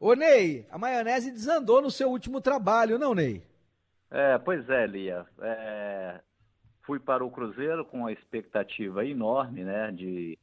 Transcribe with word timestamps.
Ô 0.00 0.14
Ney, 0.14 0.64
a 0.70 0.78
maionese 0.78 1.32
desandou 1.32 1.82
no 1.82 1.90
seu 1.90 2.08
último 2.08 2.40
trabalho, 2.40 3.00
não, 3.00 3.14
Ney? 3.14 3.42
É, 4.08 4.38
pois 4.38 4.68
é, 4.70 4.86
Lia. 4.86 5.26
É, 5.40 6.20
fui 6.82 7.00
para 7.00 7.24
o 7.24 7.30
Cruzeiro 7.30 7.84
com 7.84 7.98
uma 7.98 8.12
expectativa 8.12 9.04
enorme, 9.04 9.64
né, 9.64 9.90
de 9.90 10.38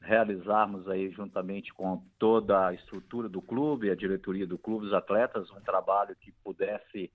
realizarmos 0.00 0.88
aí 0.88 1.10
juntamente 1.10 1.72
com 1.72 2.02
toda 2.18 2.66
a 2.66 2.74
estrutura 2.74 3.28
do 3.28 3.40
clube, 3.40 3.90
a 3.90 3.94
diretoria 3.94 4.46
do 4.46 4.58
clube, 4.58 4.86
os 4.86 4.92
atletas, 4.92 5.48
um 5.52 5.60
trabalho 5.60 6.16
que 6.16 6.32
pudesse 6.44 7.10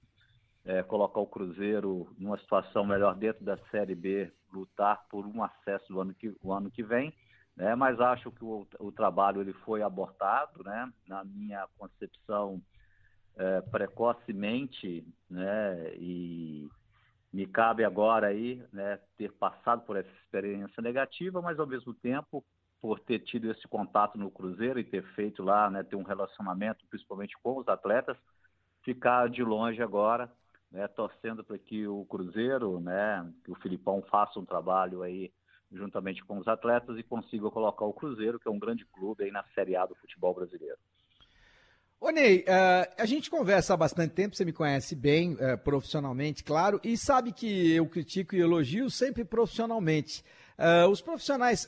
é, 0.64 0.84
colocar 0.84 1.20
o 1.20 1.28
Cruzeiro 1.28 2.08
numa 2.18 2.38
situação 2.38 2.86
melhor 2.86 3.14
dentro 3.16 3.44
da 3.44 3.58
Série 3.70 3.96
B, 3.96 4.32
lutar 4.54 5.06
por 5.10 5.26
um 5.26 5.44
acesso 5.44 5.92
do 5.92 6.00
ano 6.00 6.14
que, 6.14 6.34
o 6.42 6.54
ano 6.54 6.72
que 6.72 6.82
vem 6.82 7.14
né? 7.56 7.76
Mas 7.76 8.00
acho 8.00 8.32
que 8.32 8.44
o, 8.44 8.68
o 8.80 8.92
trabalho 8.92 9.42
ele 9.42 9.54
foi 9.54 9.82
abortado, 9.82 10.64
né? 10.64 10.92
Na 11.08 11.24
minha 11.24 11.68
concepção, 11.78 12.62
é, 13.36 13.62
precocemente, 13.62 15.06
né? 15.30 15.94
E 15.96 16.70
me 17.32 17.46
cabe 17.46 17.84
agora 17.84 18.28
aí, 18.28 18.64
né? 18.72 19.00
Ter 19.18 19.32
passado 19.34 19.84
por 19.84 19.98
essa 19.98 20.10
experiência 20.24 20.82
negativa, 20.82 21.42
mas 21.42 21.60
ao 21.60 21.68
mesmo 21.68 21.94
tempo 21.94 22.44
por 22.84 23.00
ter 23.00 23.20
tido 23.20 23.50
esse 23.50 23.66
contato 23.66 24.18
no 24.18 24.30
Cruzeiro 24.30 24.78
e 24.78 24.84
ter 24.84 25.04
feito 25.14 25.42
lá, 25.42 25.70
né, 25.70 25.84
ter 25.84 25.96
um 25.96 26.04
relacionamento, 26.04 26.86
principalmente 26.90 27.34
com 27.42 27.58
os 27.58 27.68
atletas, 27.70 28.18
ficar 28.84 29.30
de 29.30 29.42
longe 29.42 29.82
agora, 29.82 30.30
né, 30.70 30.86
torcendo 30.90 31.46
para 31.46 31.58
que 31.58 31.88
o 31.88 32.04
Cruzeiro, 32.04 32.82
né, 32.82 33.26
que 33.46 33.52
o 33.52 33.56
Filipão 33.56 34.04
faça 34.12 34.38
um 34.38 34.44
trabalho 34.44 35.02
aí 35.02 35.32
juntamente 35.74 36.24
com 36.24 36.38
os 36.38 36.48
atletas 36.48 36.98
e 36.98 37.04
consiga 37.04 37.50
colocar 37.50 37.86
o 37.86 37.94
Cruzeiro, 37.94 38.40
que 38.40 38.48
é 38.48 38.52
um 38.52 38.60
grande 38.60 38.86
clube 38.86 39.24
aí 39.24 39.32
na 39.32 39.44
Série 39.56 39.76
A 39.76 39.86
do 39.86 39.96
futebol 39.96 40.34
brasileiro. 40.34 40.78
Ô 42.00 42.10
Ney, 42.10 42.40
uh, 42.40 42.94
a 42.98 43.06
gente 43.06 43.30
conversa 43.30 43.74
há 43.74 43.78
bastante 43.78 44.14
tempo, 44.14 44.36
você 44.36 44.44
me 44.44 44.52
conhece 44.52 44.94
bem 44.94 45.36
uh, 45.36 45.58
profissionalmente, 45.64 46.44
claro, 46.44 46.78
e 46.84 46.98
sabe 46.98 47.32
que 47.32 47.72
eu 47.72 47.88
critico 47.88 48.36
e 48.36 48.42
elogio 48.42 48.90
sempre 48.90 49.24
profissionalmente. 49.24 50.22
Uh, 50.60 50.90
os 50.90 51.02
profissionais, 51.02 51.66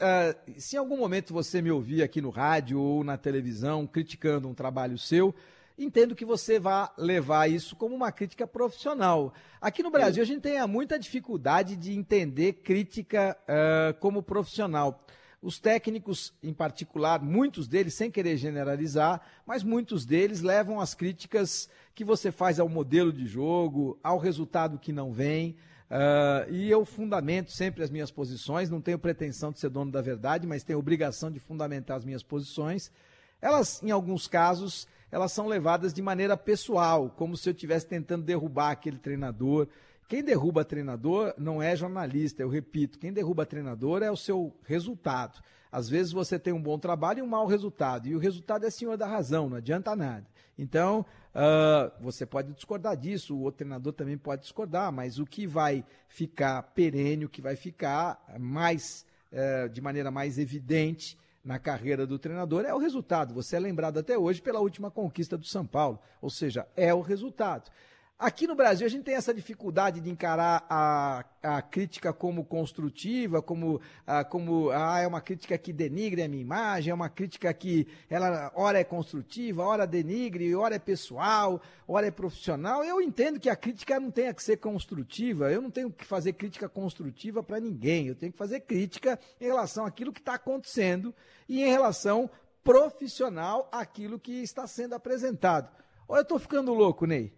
se 0.58 0.76
em 0.76 0.80
algum 0.80 0.98
momento 0.98 1.34
você 1.34 1.62
me 1.62 1.72
ouvir 1.72 2.04
aqui 2.04 2.22
no 2.22 2.30
rádio 2.30 2.80
ou 2.80 3.02
na 3.02 3.18
televisão 3.18 3.88
criticando 3.88 4.50
um 4.50 4.54
trabalho 4.54 4.98
seu, 4.98 5.34
entendo 5.78 6.16
que 6.16 6.25
você 6.25 6.59
vai 6.59 6.90
levar 6.97 7.50
isso 7.50 7.75
como 7.75 7.96
uma 7.96 8.12
crítica 8.12 8.47
profissional. 8.47 9.34
Aqui 9.59 9.84
no 9.84 9.91
Brasil, 9.91 10.24
a 10.24 10.25
gente 10.25 10.41
tem 10.41 10.66
muita 10.68 10.97
dificuldade 10.97 11.75
de 11.75 11.94
entender 11.94 12.53
crítica 12.53 13.38
uh, 13.44 13.94
como 14.00 14.24
profissional. 14.24 15.06
Os 15.41 15.59
técnicos, 15.59 16.34
em 16.41 16.53
particular, 16.53 17.22
muitos 17.22 17.68
deles, 17.68 17.94
sem 17.94 18.09
querer 18.09 18.38
generalizar, 18.38 19.22
mas 19.46 19.63
muitos 19.63 20.06
deles 20.06 20.41
levam 20.41 20.80
as 20.80 20.96
críticas 20.96 21.69
que 21.94 22.03
você 22.03 22.31
faz 22.31 22.59
ao 22.59 22.68
modelo 22.68 23.13
de 23.13 23.28
jogo, 23.28 24.00
ao 24.02 24.18
resultado 24.18 24.80
que 24.80 24.92
não 24.92 25.13
vem. 25.13 25.56
Uh, 25.86 26.52
e 26.52 26.72
eu 26.72 26.84
fundamento 26.84 27.52
sempre 27.52 27.84
as 27.84 27.92
minhas 27.92 28.09
posições, 28.09 28.72
não 28.72 28.81
tenho 28.81 28.97
pretensão 28.97 29.52
de 29.52 29.59
ser 29.59 29.69
dono 29.69 29.92
da 29.92 30.02
verdade, 30.02 30.47
mas 30.47 30.63
tenho 30.63 30.80
obrigação 30.80 31.30
de 31.30 31.40
fundamentar 31.40 31.97
as 31.97 32.06
minhas 32.06 32.24
posições. 32.24 32.92
Elas, 33.40 33.84
em 33.84 33.92
alguns 33.92 34.28
casos, 34.28 34.88
elas 35.16 35.31
são 35.31 35.48
levadas 35.48 35.94
de 35.94 36.02
maneira 36.02 36.36
pessoal, 36.36 37.09
como 37.09 37.38
se 37.38 37.48
eu 37.48 37.53
estivesse 37.53 37.88
tentando 37.88 38.26
derrubar 38.26 38.72
aquele 38.72 38.98
treinador. 38.98 39.66
Quem 40.09 40.22
derruba 40.22 40.66
treinador 40.66 41.34
não 41.38 41.64
é 41.64 41.74
jornalista, 41.74 42.42
eu 42.44 42.50
repito, 42.50 43.00
quem 43.00 43.14
derruba 43.14 43.46
treinador 43.46 44.04
é 44.04 44.12
o 44.12 44.18
seu 44.18 44.54
resultado. 44.66 45.42
Às 45.72 45.88
vezes 45.88 46.12
você 46.12 46.38
tem 46.38 46.52
um 46.52 46.62
bom 46.62 46.78
trabalho 46.78 47.20
e 47.20 47.22
um 47.22 47.28
mau 47.28 47.48
resultado, 47.48 48.09
e 48.09 48.14
o 48.14 48.20
resultado 48.20 48.66
é 48.66 48.70
senhor 48.70 48.98
da 48.98 49.08
razão, 49.08 49.48
não 49.48 49.56
adianta 49.56 49.96
nada. 49.96 50.28
Então, 50.59 51.06
uh, 51.34 51.90
você 52.04 52.25
pode 52.25 52.52
discordar 52.52 52.98
disso, 52.98 53.38
o 53.38 53.42
outro 53.44 53.59
treinador 53.59 53.94
também 53.94 54.18
pode 54.18 54.42
discordar, 54.42 54.92
mas 54.92 55.18
o 55.18 55.25
que 55.25 55.48
vai 55.48 55.86
ficar 56.09 56.62
perene, 56.62 57.24
o 57.24 57.30
que 57.30 57.42
vai 57.42 57.56
ficar 57.56 58.22
mais, 58.38 59.06
uh, 59.31 59.70
de 59.70 59.80
maneira 59.80 60.12
mais 60.12 60.38
evidente, 60.38 61.18
na 61.45 61.59
carreira 61.59 62.07
do 62.07 62.17
treinador 62.17 62.66
é 62.66 62.73
o 62.73 62.79
resultado. 62.79 63.33
Você 63.35 63.56
é 63.56 63.59
lembrado 63.59 64.00
até 64.00 64.17
hoje 64.17 64.41
pela 64.41 64.59
última 64.59 64.89
conquista 64.89 65.38
do 65.38 65.45
São 65.45 65.66
Paulo, 65.66 66.00
ou 66.19 66.29
seja, 66.31 66.67
é 66.75 66.91
o 66.91 67.01
resultado. 67.01 67.69
Aqui 68.18 68.48
no 68.48 68.56
Brasil, 68.56 68.88
a 68.88 68.90
gente 68.90 69.03
tem 69.03 69.16
essa 69.16 69.34
dificuldade 69.34 70.00
de 70.00 70.09
encarar 70.09 70.66
a, 70.70 71.26
a 71.44 71.62
crítica 71.62 72.14
como 72.14 72.46
construtiva, 72.46 73.42
como, 73.42 73.81
a, 74.08 74.24
como 74.24 74.70
ah, 74.70 75.02
é 75.02 75.06
uma 75.06 75.20
crítica 75.20 75.58
que 75.58 75.74
denigre 75.74 76.24
a 76.24 76.28
minha 76.30 76.42
imagem, 76.42 76.92
é 76.92 76.94
uma 76.94 77.09
crítica 77.09 77.54
que 77.54 77.86
ela 78.09 78.54
ora 78.56 78.80
é 78.80 78.86
construtiva, 78.86 79.64
ora 79.64 79.86
denigre, 79.86 80.56
ora 80.56 80.75
é 80.75 80.80
pessoal, 80.80 81.62
ora 81.86 82.08
é 82.08 82.12
profissional. 82.12 82.86
Eu 82.86 83.02
entendo 83.02 83.38
que 83.38 83.50
a 83.50 83.56
crítica 83.56 84.00
não 84.00 84.09
tenha 84.09 84.34
que 84.34 84.42
ser 84.42 84.58
construtiva, 84.58 85.52
eu 85.52 85.62
não 85.62 85.70
tenho 85.70 85.92
que 85.92 86.06
fazer 86.06 86.31
crítica 86.34 86.70
construtiva 86.70 87.44
para 87.44 87.59
ninguém, 87.59 88.08
eu 88.08 88.16
tenho 88.16 88.31
que 88.31 88.38
fazer 88.38 88.62
crítica 88.62 89.20
em 89.42 89.46
relação 89.46 89.86
àquilo 89.86 90.14
que 90.14 90.22
está 90.22 90.36
acontecendo 90.36 91.14
e 91.50 91.62
em 91.62 91.70
relação 91.70 92.30
profissional 92.64 93.68
àquilo 93.74 94.18
que 94.18 94.42
está 94.42 94.66
sendo 94.68 94.96
apresentado. 94.96 95.70
Ou 96.08 96.16
eu 96.16 96.22
estou 96.22 96.40
ficando 96.40 96.74
louco, 96.74 97.06
Ney? 97.06 97.34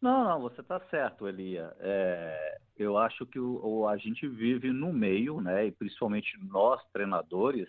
Não, 0.00 0.24
não, 0.24 0.40
você 0.40 0.60
está 0.60 0.78
certo, 0.90 1.26
Elia. 1.26 1.74
É, 1.80 2.58
eu 2.76 2.98
acho 2.98 3.24
que 3.26 3.38
o, 3.38 3.60
o, 3.64 3.88
a 3.88 3.96
gente 3.96 4.28
vive 4.28 4.70
no 4.70 4.92
meio, 4.92 5.40
né, 5.40 5.66
e 5.66 5.72
principalmente 5.72 6.38
nós, 6.44 6.82
treinadores, 6.92 7.68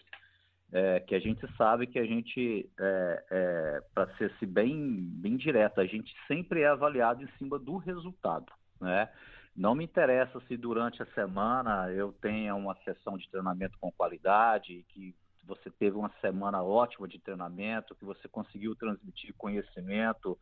é, 0.71 0.99
que 0.99 1.15
a 1.15 1.19
gente 1.19 1.41
sabe 1.55 1.87
que 1.87 1.97
a 1.97 2.05
gente, 2.05 2.69
é, 2.77 3.25
é 3.31 3.81
para 3.93 4.13
ser 4.17 4.31
-se 4.37 4.45
bem, 4.45 4.99
bem 4.99 5.37
direto, 5.37 5.79
a 5.79 5.85
gente 5.85 6.13
sempre 6.27 6.61
é 6.61 6.67
avaliado 6.67 7.23
em 7.23 7.29
cima 7.37 7.57
do 7.57 7.77
resultado, 7.77 8.51
né? 8.81 9.09
Não 9.55 9.73
me 9.73 9.83
interessa 9.83 10.39
se 10.41 10.55
durante 10.55 11.01
a 11.01 11.05
semana 11.13 11.91
eu 11.91 12.11
tenha 12.21 12.53
uma 12.53 12.75
sessão 12.83 13.17
de 13.17 13.27
treinamento 13.31 13.75
com 13.79 13.91
qualidade, 13.91 14.85
que 14.89 15.15
você 15.45 15.71
teve 15.71 15.97
uma 15.97 16.11
semana 16.21 16.61
ótima 16.61 17.07
de 17.07 17.17
treinamento, 17.17 17.95
que 17.95 18.05
você 18.05 18.27
conseguiu 18.27 18.75
transmitir 18.75 19.33
conhecimento, 19.35 20.37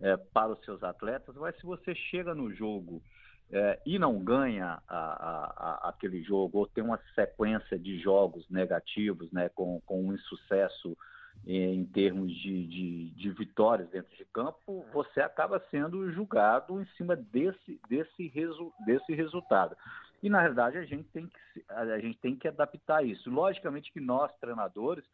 é, 0.00 0.16
para 0.16 0.52
os 0.52 0.64
seus 0.64 0.82
atletas, 0.82 1.34
mas 1.36 1.56
se 1.56 1.62
você 1.64 1.94
chega 1.94 2.34
no 2.34 2.52
jogo 2.52 3.02
é, 3.50 3.80
e 3.84 3.98
não 3.98 4.18
ganha 4.18 4.82
a, 4.88 4.96
a, 4.96 5.44
a, 5.56 5.88
aquele 5.90 6.22
jogo, 6.22 6.58
ou 6.58 6.66
tem 6.66 6.82
uma 6.82 6.98
sequência 7.14 7.78
de 7.78 7.98
jogos 7.98 8.48
negativos, 8.48 9.30
né, 9.30 9.48
com, 9.50 9.80
com 9.82 10.02
um 10.04 10.14
insucesso 10.14 10.96
em 11.44 11.84
termos 11.86 12.32
de, 12.32 12.66
de, 12.66 13.10
de, 13.10 13.30
vitórias 13.30 13.88
dentro 13.90 14.16
de 14.16 14.24
campo, 14.26 14.84
você 14.92 15.20
acaba 15.20 15.60
sendo 15.70 16.10
julgado 16.12 16.80
em 16.80 16.86
cima 16.96 17.16
desse, 17.16 17.80
desse, 17.88 18.28
resu, 18.28 18.72
desse 18.86 19.12
resultado. 19.12 19.76
E, 20.22 20.30
na 20.30 20.40
verdade, 20.40 20.78
a 20.78 20.84
gente, 20.84 21.08
tem 21.08 21.26
que, 21.26 21.64
a 21.68 21.98
gente 21.98 22.18
tem 22.18 22.36
que 22.36 22.46
adaptar 22.46 23.04
isso. 23.04 23.28
Logicamente 23.28 23.92
que 23.92 24.00
nós, 24.00 24.30
treinadores, 24.40 25.04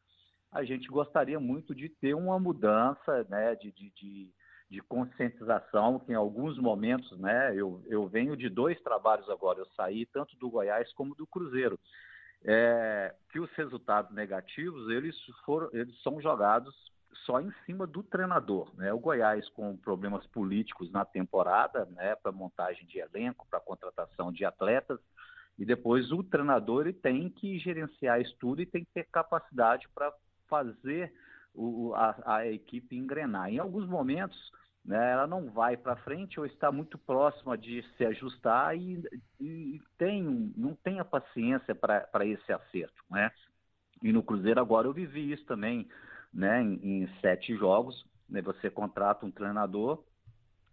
a 0.53 0.63
gente 0.65 0.87
gostaria 0.89 1.41
muito 1.41 1.75
de 1.75 1.89
ter 1.89 2.15
uma 2.15 2.39
mudança 2.39 3.25
né, 3.31 3.55
de, 3.55 3.73
de, 3.73 3.91
de, 3.91 4.31
de 4.71 4.81
conscientização, 4.83 5.99
que 5.99 6.13
em 6.13 6.15
alguns 6.15 6.59
momentos, 6.59 7.19
né, 7.19 7.55
eu, 7.55 7.83
eu 7.87 8.07
venho 8.07 8.37
de 8.37 8.49
dois 8.49 8.81
trabalhos 8.83 9.29
agora, 9.31 9.61
eu 9.61 9.67
saí 9.77 10.05
tanto 10.07 10.37
do 10.37 10.51
Goiás 10.51 10.93
como 10.93 11.15
do 11.15 11.27
Cruzeiro 11.27 11.79
é, 12.45 13.15
que 13.31 13.41
os 13.41 13.51
resultados 13.53 14.15
negativos 14.15 14.89
eles 14.91 15.17
foram, 15.45 15.69
eles 15.73 16.01
são 16.03 16.21
jogados 16.21 16.75
só 17.25 17.41
em 17.41 17.53
cima 17.67 17.87
do 17.87 18.03
treinador. 18.03 18.71
Né? 18.77 18.93
O 18.93 18.99
Goiás 18.99 19.49
com 19.51 19.77
problemas 19.77 20.27
políticos 20.29 20.91
na 20.91 21.05
temporada, 21.05 21.85
né, 21.87 22.15
para 22.17 22.31
montagem 22.31 22.87
de 22.87 22.99
elenco, 22.99 23.47
para 23.51 23.61
contratação 23.61 24.33
de 24.33 24.45
atletas, 24.45 25.01
e 25.59 25.65
depois 25.65 26.13
o 26.13 26.23
treinador 26.23 26.83
ele 26.83 26.93
tem 26.93 27.29
que 27.29 27.59
gerenciar 27.59 28.21
isso 28.21 28.37
tudo 28.39 28.63
e 28.63 28.67
tem 28.67 28.85
que 28.85 28.93
ter 28.93 29.05
capacidade 29.11 29.89
para 29.93 30.13
fazer 30.49 31.13
o, 31.55 31.93
a, 31.95 32.17
a 32.25 32.47
equipe 32.47 32.97
engrenar. 32.97 33.51
Em 33.51 33.59
alguns 33.59 33.89
momentos 33.89 34.39
né, 34.89 35.13
ela 35.13 35.27
não 35.27 35.51
vai 35.51 35.77
para 35.77 35.97
frente 35.97 36.41
ou 36.41 36.47
está 36.47 36.73
muito 36.73 36.97
próxima 36.97 37.59
de 37.59 37.85
se 37.97 38.07
ajustar 38.07 38.75
e, 38.75 39.03
e 39.39 39.81
tem, 39.99 40.53
não 40.57 40.75
tem 40.75 40.99
a 40.99 41.05
paciência 41.05 41.75
para 41.75 42.25
esse 42.25 42.51
acerto. 42.51 43.05
Né? 43.11 43.31
E 44.03 44.11
no 44.13 44.23
Cruzeiro 44.23 44.61
agora 44.61 44.87
eu 44.87 44.93
vivi 44.95 45.31
isso 45.31 45.45
também, 45.45 45.87
né, 46.33 46.63
em, 46.63 47.03
em 47.03 47.09
sete 47.21 47.55
jogos, 47.55 48.07
né, 48.29 48.41
você 48.41 48.71
contrata 48.71 49.27
um 49.27 49.31
treinador, 49.31 50.03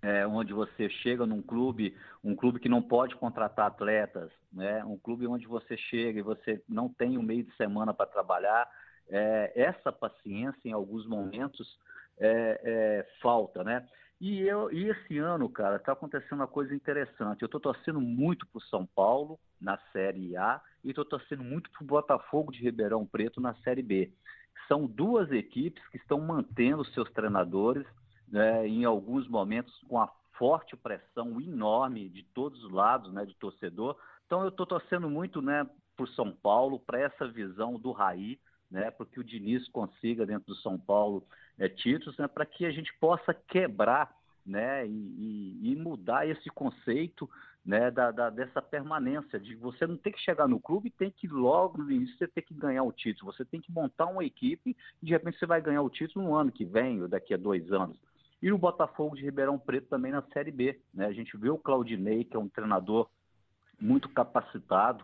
é, 0.02 0.26
onde 0.26 0.54
você 0.54 0.90
chega 0.90 1.26
num 1.26 1.42
clube, 1.42 1.98
um 2.24 2.36
clube 2.36 2.60
que 2.60 2.70
não 2.70 2.82
pode 2.82 3.16
contratar 3.16 3.68
atletas, 3.68 4.32
né, 4.54 4.86
um 4.86 4.98
clube 4.98 5.28
onde 5.28 5.46
você 5.46 5.76
chega 5.76 6.20
e 6.20 6.24
você 6.24 6.64
não 6.70 6.88
tem 6.88 7.18
um 7.18 7.24
meio 7.24 7.44
de 7.44 7.54
semana 7.56 7.94
para 7.94 8.06
trabalhar, 8.06 8.66
é, 9.10 9.52
essa 9.56 9.92
paciência 9.92 10.68
em 10.68 10.72
alguns 10.72 11.06
momentos 11.08 11.80
é, 12.18 12.62
é 12.64 13.20
falta, 13.22 13.64
né? 13.64 13.88
E, 14.20 14.42
eu, 14.42 14.72
e 14.72 14.90
esse 14.90 15.18
ano, 15.18 15.50
cara, 15.50 15.76
está 15.76 15.92
acontecendo 15.92 16.40
uma 16.40 16.48
coisa 16.48 16.74
interessante. 16.74 17.42
Eu 17.42 17.48
estou 17.48 17.60
torcendo 17.60 18.00
muito 18.00 18.48
para 18.48 18.60
o 18.60 18.64
São 18.64 18.86
Paulo 18.86 19.38
na 19.60 19.78
Série 19.92 20.38
A 20.38 20.62
e 20.84 20.90
estou 20.90 21.04
torcendo 21.04 21.44
muito 21.44 21.70
para 21.72 21.84
o 21.84 21.88
Botafogo 21.88 22.52
de 22.52 22.62
Ribeirão 22.62 23.06
Preto 23.06 23.42
na 23.42 23.54
Série 23.56 23.84
B. 23.84 24.12
São 24.68 24.88
duas 24.88 25.32
equipes 25.32 25.86
que 25.90 25.98
estão 25.98 26.20
mantendo 26.20 26.86
seus 26.86 27.12
treinadores 27.12 27.86
né, 28.28 28.68
em 28.68 28.86
alguns 28.86 29.28
momentos 29.28 29.78
com 29.88 30.00
a 30.00 30.10
forte 30.38 30.76
pressão 30.76 31.40
enorme 31.40 32.10
de 32.10 32.24
todos 32.24 32.64
os 32.64 32.72
lados, 32.72 33.14
né, 33.14 33.26
de 33.26 33.36
torcedor. 33.36 33.98
Então 34.26 34.42
eu 34.44 34.50
estou 34.50 34.66
torcendo 34.66 35.10
muito, 35.10 35.42
né, 35.42 35.70
para 35.96 36.04
o 36.04 36.10
São 36.10 36.32
Paulo, 36.32 36.80
para 36.80 37.00
essa 37.00 37.28
visão 37.28 37.78
do 37.78 37.92
Raí, 37.92 38.40
né, 38.70 38.92
para 38.92 39.06
que 39.06 39.20
o 39.20 39.24
Diniz 39.24 39.68
consiga 39.70 40.26
dentro 40.26 40.48
do 40.48 40.56
São 40.56 40.78
Paulo 40.78 41.24
é, 41.58 41.70
títulos, 41.70 42.18
né, 42.18 42.28
para 42.28 42.46
que 42.46 42.66
a 42.66 42.72
gente 42.72 42.94
possa 43.00 43.34
quebrar 43.34 44.16
né, 44.46 44.86
e, 44.88 45.60
e, 45.72 45.76
mudar 45.76 46.28
esse 46.28 46.50
conceito 46.50 47.30
né, 47.66 47.90
da, 47.90 48.12
da, 48.12 48.30
dessa 48.30 48.62
permanência, 48.62 49.40
de 49.40 49.56
você 49.56 49.88
não 49.88 49.98
ter 49.98 50.12
que 50.12 50.20
chegar 50.20 50.48
no 50.48 50.60
clube 50.60 50.92
tem 50.92 51.10
que 51.10 51.28
logo 51.28 51.82
no 51.82 51.92
início 51.92 52.16
você 52.18 52.28
ter 52.28 52.44
que 52.44 52.54
ganhar 52.54 52.84
o 52.84 52.92
título, 52.92 53.34
você 53.34 53.44
tem 53.44 53.60
que 53.60 53.72
montar 53.72 54.06
uma 54.06 54.24
equipe 54.24 54.78
e 55.02 55.06
de 55.06 55.12
repente 55.12 55.40
você 55.40 55.48
vai 55.48 55.60
ganhar 55.62 55.82
o 55.82 55.90
título 55.90 56.26
no 56.26 56.36
ano 56.36 56.52
que 56.52 56.64
vem 56.64 57.02
ou 57.02 57.08
daqui 57.08 57.34
a 57.34 57.38
dois 57.38 57.72
anos. 57.72 57.98
E 58.42 58.52
o 58.52 58.58
Botafogo 58.58 59.16
de 59.16 59.24
Ribeirão 59.24 59.58
Preto 59.58 59.88
também 59.88 60.12
na 60.12 60.22
Série 60.34 60.52
B. 60.52 60.80
Né? 60.94 61.08
A 61.08 61.14
gente 61.14 61.36
viu 61.36 61.56
o 61.56 61.60
Claudinei, 61.60 62.24
que 62.24 62.36
é 62.36 62.40
um 62.40 62.48
treinador 62.48 63.10
muito 63.80 64.08
capacitado, 64.10 65.04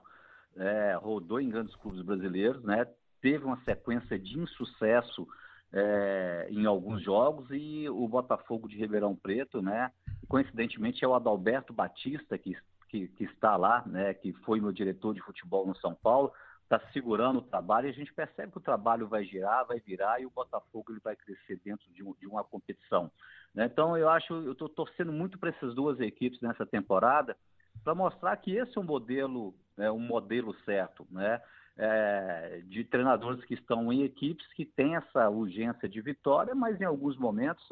é, 0.55 0.93
rodou 0.93 1.39
em 1.39 1.49
grandes 1.49 1.75
clubes 1.77 2.01
brasileiros, 2.01 2.63
né? 2.63 2.85
Teve 3.21 3.45
uma 3.45 3.61
sequência 3.63 4.17
de 4.17 4.39
insucesso 4.39 5.27
é, 5.73 6.47
em 6.49 6.65
alguns 6.65 7.01
jogos 7.01 7.47
e 7.51 7.87
o 7.89 8.07
Botafogo 8.07 8.67
de 8.67 8.77
Ribeirão 8.77 9.15
Preto, 9.15 9.61
né? 9.61 9.91
Coincidentemente 10.27 11.03
é 11.03 11.07
o 11.07 11.13
Adalberto 11.13 11.71
Batista 11.71 12.37
que, 12.37 12.57
que, 12.89 13.07
que 13.07 13.23
está 13.23 13.55
lá, 13.55 13.83
né? 13.85 14.13
Que 14.13 14.33
foi 14.33 14.59
meu 14.59 14.71
diretor 14.71 15.13
de 15.13 15.21
futebol 15.21 15.65
no 15.65 15.75
São 15.77 15.95
Paulo, 15.95 16.31
está 16.63 16.79
segurando 16.91 17.39
o 17.39 17.43
trabalho 17.43 17.87
e 17.87 17.89
a 17.89 17.93
gente 17.93 18.13
percebe 18.13 18.51
que 18.51 18.57
o 18.57 18.61
trabalho 18.61 19.07
vai 19.07 19.23
girar, 19.23 19.65
vai 19.65 19.79
virar 19.79 20.21
e 20.21 20.25
o 20.25 20.31
Botafogo 20.31 20.91
ele 20.91 21.01
vai 21.01 21.15
crescer 21.15 21.59
dentro 21.63 21.89
de, 21.93 22.03
um, 22.03 22.13
de 22.19 22.27
uma 22.27 22.43
competição. 22.43 23.11
Né? 23.53 23.65
Então 23.65 23.97
eu 23.97 24.09
acho, 24.09 24.33
eu 24.33 24.53
estou 24.53 24.69
torcendo 24.69 25.11
muito 25.11 25.37
para 25.37 25.49
essas 25.49 25.73
duas 25.73 25.99
equipes 25.99 26.39
nessa 26.41 26.65
temporada 26.65 27.35
para 27.83 27.95
mostrar 27.95 28.35
que 28.37 28.55
esse 28.55 28.77
é 28.77 28.81
um 28.81 28.85
modelo, 28.85 29.53
é 29.77 29.91
um 29.91 29.99
modelo 29.99 30.53
certo, 30.65 31.07
né? 31.09 31.41
É, 31.77 32.61
de 32.65 32.83
treinadores 32.83 33.43
que 33.45 33.53
estão 33.53 33.91
em 33.91 34.03
equipes 34.03 34.45
que 34.53 34.65
têm 34.65 34.95
essa 34.95 35.29
urgência 35.29 35.87
de 35.87 36.01
vitória, 36.01 36.53
mas 36.53 36.79
em 36.79 36.85
alguns 36.85 37.17
momentos 37.17 37.65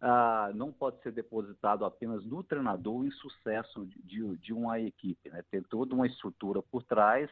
ah, 0.00 0.50
não 0.54 0.72
pode 0.72 1.00
ser 1.02 1.12
depositado 1.12 1.84
apenas 1.84 2.24
no 2.24 2.42
treinador 2.42 2.96
o 2.96 3.04
insucesso 3.04 3.86
de, 4.04 4.36
de 4.36 4.52
uma 4.52 4.78
equipe. 4.78 5.30
Né? 5.30 5.42
Tem 5.50 5.62
toda 5.62 5.94
uma 5.94 6.06
estrutura 6.06 6.62
por 6.62 6.82
trás 6.82 7.30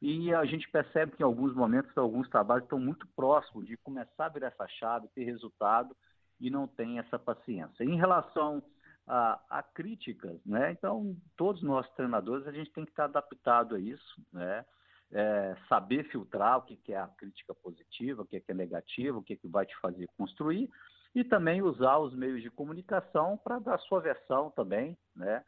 e 0.00 0.32
a 0.32 0.44
gente 0.44 0.68
percebe 0.70 1.12
que 1.12 1.22
em 1.22 1.26
alguns 1.26 1.54
momentos 1.54 1.96
alguns 1.96 2.28
trabalhos 2.28 2.64
estão 2.64 2.78
muito 2.78 3.06
próximos 3.16 3.66
de 3.66 3.76
começar 3.78 4.26
a 4.26 4.28
virar 4.28 4.48
essa 4.48 4.68
chave, 4.68 5.08
ter 5.14 5.24
resultado 5.24 5.96
e 6.38 6.50
não 6.50 6.66
tem 6.66 6.98
essa 6.98 7.18
paciência. 7.18 7.82
Em 7.82 7.96
relação 7.96 8.62
a, 9.06 9.40
a, 9.48 9.62
críticas, 9.62 10.38
né? 10.44 10.72
Então, 10.72 11.16
todos 11.36 11.62
nós 11.62 11.88
treinadores, 11.94 12.46
a 12.46 12.52
gente 12.52 12.70
tem 12.72 12.84
que 12.84 12.90
estar 12.90 13.04
adaptado 13.04 13.74
a 13.74 13.80
isso, 13.80 14.20
né? 14.32 14.64
É, 15.12 15.56
saber 15.68 16.04
filtrar 16.10 16.58
o 16.58 16.62
que, 16.62 16.76
que, 16.76 16.92
é 16.92 16.98
a 16.98 17.06
crítica 17.06 17.54
positiva, 17.54 18.22
o 18.22 18.26
que, 18.26 18.40
que 18.40 18.50
é 18.50 18.54
negativa, 18.54 19.18
o 19.18 19.22
que, 19.22 19.36
que 19.36 19.48
vai 19.48 19.64
te 19.66 19.76
fazer 19.80 20.08
construir, 20.16 20.68
e 21.14 21.24
também 21.24 21.62
usar 21.62 21.98
os 21.98 22.14
meios 22.14 22.42
de 22.42 22.50
comunicação 22.50 23.38
para 23.42 23.58
dar 23.58 23.78
sua 23.80 24.00
versão 24.00 24.50
também, 24.50 24.96
né, 25.14 25.42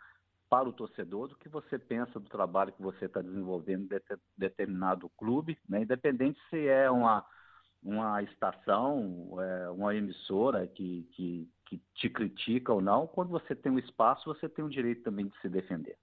para 0.49 0.69
o 0.69 0.73
torcedor 0.73 1.29
do 1.29 1.37
que 1.37 1.49
você 1.49 1.79
pensa 1.79 2.19
do 2.19 2.29
trabalho 2.29 2.73
que 2.73 2.81
você 2.81 3.05
está 3.05 3.21
desenvolvendo 3.21 3.93
em 3.93 4.01
determinado 4.37 5.11
clube, 5.11 5.59
né, 5.69 5.83
independente 5.83 6.41
se 6.49 6.67
é 6.67 6.91
uma, 6.91 7.25
uma 7.83 8.23
estação, 8.23 9.37
é, 9.41 9.69
uma 9.69 9.95
emissora 9.95 10.67
que, 10.67 11.07
que, 11.13 11.51
que 11.67 11.83
te 11.95 12.09
critica 12.09 12.73
ou 12.73 12.81
não, 12.81 13.07
quando 13.07 13.29
você 13.29 13.55
tem 13.55 13.71
um 13.71 13.79
espaço, 13.79 14.33
você 14.33 14.49
tem 14.49 14.65
o 14.65 14.71
direito 14.71 15.03
também 15.03 15.27
de 15.27 15.39
se 15.41 15.49
defender. 15.49 15.99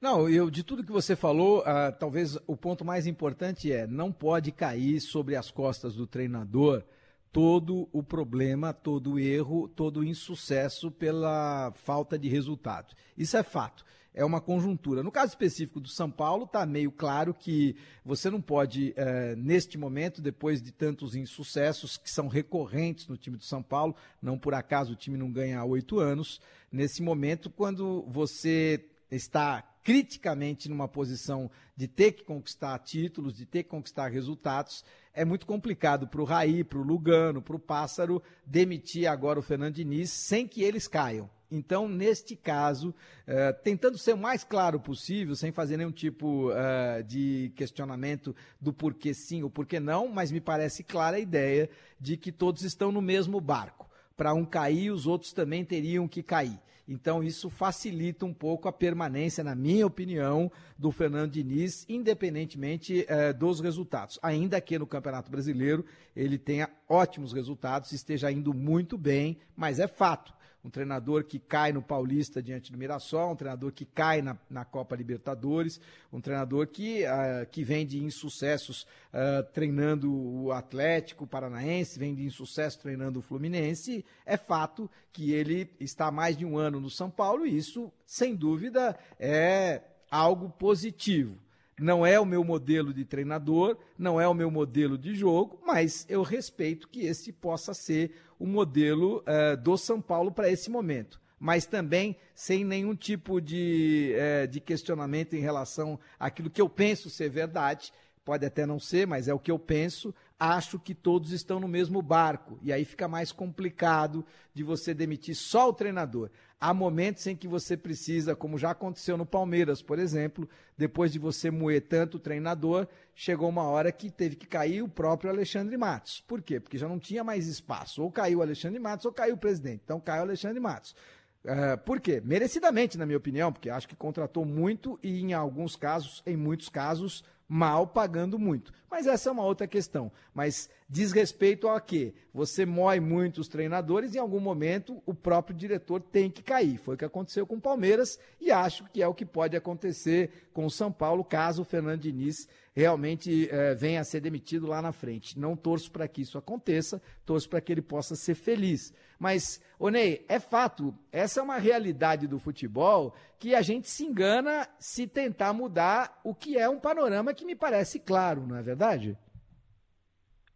Não, 0.00 0.28
eu 0.28 0.48
de 0.48 0.62
tudo 0.62 0.84
que 0.84 0.92
você 0.92 1.16
falou, 1.16 1.58
uh, 1.60 1.92
talvez 1.98 2.38
o 2.46 2.56
ponto 2.56 2.84
mais 2.84 3.04
importante 3.04 3.72
é 3.72 3.84
não 3.84 4.12
pode 4.12 4.52
cair 4.52 5.00
sobre 5.00 5.34
as 5.34 5.50
costas 5.50 5.96
do 5.96 6.06
treinador 6.06 6.84
todo 7.32 7.88
o 7.92 8.00
problema, 8.00 8.72
todo 8.72 9.14
o 9.14 9.18
erro, 9.18 9.68
todo 9.68 9.98
o 10.00 10.04
insucesso 10.04 10.88
pela 10.88 11.72
falta 11.74 12.16
de 12.16 12.28
resultado. 12.28 12.94
Isso 13.16 13.36
é 13.36 13.42
fato. 13.42 13.84
É 14.14 14.24
uma 14.24 14.40
conjuntura. 14.40 15.02
No 15.02 15.10
caso 15.10 15.32
específico 15.32 15.80
do 15.80 15.88
São 15.88 16.10
Paulo, 16.10 16.44
está 16.44 16.64
meio 16.64 16.92
claro 16.92 17.34
que 17.34 17.76
você 18.04 18.30
não 18.30 18.40
pode, 18.40 18.94
uh, 18.96 19.36
neste 19.36 19.76
momento, 19.76 20.22
depois 20.22 20.62
de 20.62 20.70
tantos 20.70 21.16
insucessos 21.16 21.96
que 21.96 22.10
são 22.10 22.28
recorrentes 22.28 23.08
no 23.08 23.16
time 23.16 23.36
do 23.36 23.44
São 23.44 23.64
Paulo, 23.64 23.96
não 24.22 24.38
por 24.38 24.54
acaso 24.54 24.92
o 24.92 24.96
time 24.96 25.18
não 25.18 25.30
ganha 25.30 25.58
há 25.58 25.64
oito 25.64 25.98
anos, 25.98 26.40
nesse 26.70 27.02
momento, 27.02 27.50
quando 27.50 28.04
você 28.08 28.84
está 29.10 29.62
criticamente 29.88 30.68
numa 30.68 30.86
posição 30.86 31.50
de 31.74 31.88
ter 31.88 32.12
que 32.12 32.22
conquistar 32.22 32.78
títulos, 32.80 33.34
de 33.34 33.46
ter 33.46 33.62
que 33.62 33.70
conquistar 33.70 34.10
resultados, 34.10 34.84
é 35.14 35.24
muito 35.24 35.46
complicado 35.46 36.06
para 36.06 36.20
o 36.20 36.26
Raí, 36.26 36.62
para 36.62 36.78
o 36.78 36.82
Lugano, 36.82 37.40
para 37.40 37.56
o 37.56 37.58
Pássaro 37.58 38.22
demitir 38.44 39.06
agora 39.06 39.38
o 39.38 39.42
Fernando 39.42 39.76
Diniz 39.76 40.10
sem 40.10 40.46
que 40.46 40.62
eles 40.62 40.86
caiam. 40.86 41.30
Então, 41.50 41.88
neste 41.88 42.36
caso, 42.36 42.90
uh, 42.90 43.62
tentando 43.64 43.96
ser 43.96 44.12
o 44.12 44.18
mais 44.18 44.44
claro 44.44 44.78
possível, 44.78 45.34
sem 45.34 45.52
fazer 45.52 45.78
nenhum 45.78 45.90
tipo 45.90 46.50
uh, 46.50 47.02
de 47.02 47.50
questionamento 47.56 48.36
do 48.60 48.74
porquê 48.74 49.14
sim 49.14 49.42
ou 49.42 49.48
porquê 49.48 49.80
não, 49.80 50.06
mas 50.06 50.30
me 50.30 50.42
parece 50.42 50.84
clara 50.84 51.16
a 51.16 51.20
ideia 51.20 51.70
de 51.98 52.18
que 52.18 52.30
todos 52.30 52.62
estão 52.62 52.92
no 52.92 53.00
mesmo 53.00 53.40
barco. 53.40 53.87
Para 54.18 54.34
um 54.34 54.44
cair, 54.44 54.90
os 54.90 55.06
outros 55.06 55.32
também 55.32 55.64
teriam 55.64 56.08
que 56.08 56.24
cair. 56.24 56.58
Então, 56.88 57.22
isso 57.22 57.48
facilita 57.48 58.26
um 58.26 58.34
pouco 58.34 58.66
a 58.66 58.72
permanência, 58.72 59.44
na 59.44 59.54
minha 59.54 59.86
opinião, 59.86 60.50
do 60.76 60.90
Fernando 60.90 61.30
Diniz, 61.30 61.86
independentemente 61.88 63.04
eh, 63.06 63.32
dos 63.32 63.60
resultados. 63.60 64.18
Ainda 64.20 64.60
que 64.60 64.76
no 64.76 64.88
Campeonato 64.88 65.30
Brasileiro 65.30 65.84
ele 66.16 66.36
tenha 66.36 66.68
ótimos 66.88 67.32
resultados, 67.32 67.92
esteja 67.92 68.32
indo 68.32 68.52
muito 68.52 68.98
bem, 68.98 69.38
mas 69.54 69.78
é 69.78 69.86
fato. 69.86 70.34
Um 70.64 70.70
treinador 70.70 71.24
que 71.24 71.38
cai 71.38 71.72
no 71.72 71.80
Paulista 71.80 72.42
diante 72.42 72.72
do 72.72 72.78
Mirassol, 72.78 73.32
um 73.32 73.36
treinador 73.36 73.72
que 73.72 73.84
cai 73.84 74.20
na, 74.20 74.36
na 74.50 74.64
Copa 74.64 74.96
Libertadores, 74.96 75.80
um 76.12 76.20
treinador 76.20 76.66
que, 76.66 77.04
uh, 77.04 77.46
que 77.50 77.62
vem 77.62 77.86
de 77.86 78.02
insucessos 78.02 78.82
uh, 79.12 79.42
treinando 79.52 80.12
o 80.12 80.52
Atlético 80.52 81.26
Paranaense, 81.26 81.98
vem 81.98 82.14
de 82.14 82.24
insucesso 82.24 82.80
treinando 82.80 83.20
o 83.20 83.22
Fluminense. 83.22 84.04
É 84.26 84.36
fato 84.36 84.90
que 85.12 85.32
ele 85.32 85.70
está 85.80 86.08
há 86.08 86.12
mais 86.12 86.36
de 86.36 86.44
um 86.44 86.58
ano 86.58 86.80
no 86.80 86.90
São 86.90 87.10
Paulo 87.10 87.46
e 87.46 87.56
isso, 87.56 87.92
sem 88.04 88.34
dúvida, 88.34 88.98
é 89.18 89.82
algo 90.10 90.50
positivo. 90.50 91.38
Não 91.78 92.04
é 92.04 92.18
o 92.18 92.26
meu 92.26 92.42
modelo 92.42 92.92
de 92.92 93.04
treinador, 93.04 93.78
não 93.96 94.20
é 94.20 94.26
o 94.26 94.34
meu 94.34 94.50
modelo 94.50 94.98
de 94.98 95.14
jogo, 95.14 95.60
mas 95.64 96.04
eu 96.08 96.22
respeito 96.22 96.88
que 96.88 97.02
esse 97.02 97.32
possa 97.32 97.72
ser 97.72 98.12
o 98.38 98.46
modelo 98.46 99.22
uh, 99.22 99.56
do 99.56 99.76
São 99.76 100.00
Paulo 100.00 100.30
para 100.30 100.50
esse 100.50 100.70
momento. 100.70 101.20
Mas 101.38 101.66
também 101.66 102.16
sem 102.34 102.64
nenhum 102.64 102.94
tipo 102.94 103.40
de, 103.40 104.14
uh, 104.14 104.48
de 104.48 104.60
questionamento 104.60 105.34
em 105.34 105.40
relação 105.40 105.98
àquilo 106.18 106.50
que 106.50 106.60
eu 106.60 106.68
penso 106.68 107.10
ser 107.10 107.28
verdade. 107.28 107.92
Pode 108.24 108.44
até 108.44 108.66
não 108.66 108.78
ser, 108.78 109.06
mas 109.06 109.28
é 109.28 109.34
o 109.34 109.38
que 109.38 109.50
eu 109.50 109.58
penso 109.58 110.14
acho 110.38 110.78
que 110.78 110.94
todos 110.94 111.32
estão 111.32 111.58
no 111.58 111.66
mesmo 111.66 112.00
barco. 112.00 112.58
E 112.62 112.72
aí 112.72 112.84
fica 112.84 113.08
mais 113.08 113.32
complicado 113.32 114.24
de 114.54 114.62
você 114.62 114.94
demitir 114.94 115.34
só 115.34 115.68
o 115.68 115.72
treinador. 115.72 116.30
Há 116.60 116.74
momentos 116.74 117.24
em 117.28 117.36
que 117.36 117.46
você 117.46 117.76
precisa, 117.76 118.34
como 118.34 118.58
já 118.58 118.72
aconteceu 118.72 119.16
no 119.16 119.24
Palmeiras, 119.24 119.80
por 119.80 119.96
exemplo, 119.96 120.48
depois 120.76 121.12
de 121.12 121.18
você 121.18 121.52
moer 121.52 121.82
tanto 121.82 122.16
o 122.16 122.20
treinador, 122.20 122.88
chegou 123.14 123.48
uma 123.48 123.62
hora 123.62 123.92
que 123.92 124.10
teve 124.10 124.34
que 124.34 124.46
cair 124.46 124.82
o 124.82 124.88
próprio 124.88 125.30
Alexandre 125.30 125.76
Matos. 125.76 126.20
Por 126.26 126.42
quê? 126.42 126.58
Porque 126.58 126.76
já 126.76 126.88
não 126.88 126.98
tinha 126.98 127.22
mais 127.22 127.46
espaço. 127.46 128.02
Ou 128.02 128.10
caiu 128.10 128.40
o 128.40 128.42
Alexandre 128.42 128.80
Matos 128.80 129.06
ou 129.06 129.12
caiu 129.12 129.36
o 129.36 129.38
presidente. 129.38 129.82
Então 129.84 130.00
caiu 130.00 130.22
o 130.22 130.24
Alexandre 130.24 130.58
Matos. 130.58 130.96
Uh, 131.44 131.78
por 131.84 132.00
quê? 132.00 132.20
Merecidamente, 132.24 132.98
na 132.98 133.06
minha 133.06 133.18
opinião, 133.18 133.52
porque 133.52 133.70
acho 133.70 133.88
que 133.88 133.94
contratou 133.94 134.44
muito 134.44 134.98
e, 135.00 135.20
em 135.20 135.32
alguns 135.34 135.76
casos, 135.76 136.24
em 136.26 136.36
muitos 136.36 136.68
casos, 136.68 137.22
mal 137.48 137.86
pagando 137.86 138.36
muito. 138.36 138.72
Mas 138.90 139.06
essa 139.06 139.28
é 139.28 139.32
uma 139.32 139.44
outra 139.44 139.68
questão. 139.68 140.10
Mas 140.34 140.68
diz 140.88 141.12
respeito 141.12 141.68
a 141.68 141.80
quê? 141.80 142.14
Você 142.32 142.64
moe 142.64 142.98
muito 142.98 143.40
os 143.40 143.48
treinadores 143.48 144.14
e 144.14 144.16
em 144.16 144.20
algum 144.20 144.40
momento 144.40 145.02
o 145.04 145.12
próprio 145.12 145.56
diretor 145.56 146.00
tem 146.00 146.30
que 146.30 146.42
cair. 146.42 146.78
Foi 146.78 146.94
o 146.94 146.98
que 146.98 147.04
aconteceu 147.04 147.46
com 147.46 147.56
o 147.56 147.60
Palmeiras 147.60 148.18
e 148.40 148.50
acho 148.50 148.84
que 148.90 149.02
é 149.02 149.06
o 149.06 149.14
que 149.14 149.26
pode 149.26 149.56
acontecer 149.56 150.48
com 150.52 150.64
o 150.64 150.70
São 150.70 150.90
Paulo 150.90 151.22
caso 151.22 151.62
o 151.62 151.64
Fernando 151.64 152.00
Diniz 152.00 152.48
realmente 152.74 153.48
é, 153.50 153.74
venha 153.74 154.00
a 154.00 154.04
ser 154.04 154.20
demitido 154.20 154.66
lá 154.66 154.80
na 154.80 154.92
frente. 154.92 155.38
Não 155.38 155.56
torço 155.56 155.90
para 155.90 156.06
que 156.08 156.22
isso 156.22 156.38
aconteça, 156.38 157.02
torço 157.26 157.48
para 157.48 157.60
que 157.60 157.72
ele 157.72 157.82
possa 157.82 158.14
ser 158.14 158.34
feliz. 158.34 158.94
Mas, 159.18 159.60
Onei, 159.80 160.24
é 160.28 160.40
fato, 160.40 160.92
essa 161.12 161.38
é 161.38 161.42
uma 161.42 161.58
realidade 161.58 162.26
do 162.26 162.38
futebol 162.38 163.14
que 163.38 163.54
a 163.54 163.62
gente 163.62 163.88
se 163.88 164.04
engana 164.04 164.68
se 164.78 165.06
tentar 165.06 165.52
mudar 165.52 166.20
o 166.24 166.34
que 166.34 166.58
é 166.58 166.68
um 166.68 166.80
panorama 166.80 167.32
que 167.32 167.44
me 167.44 167.54
parece 167.54 168.00
claro, 168.00 168.44
não 168.46 168.56
é 168.56 168.62
verdade? 168.62 169.16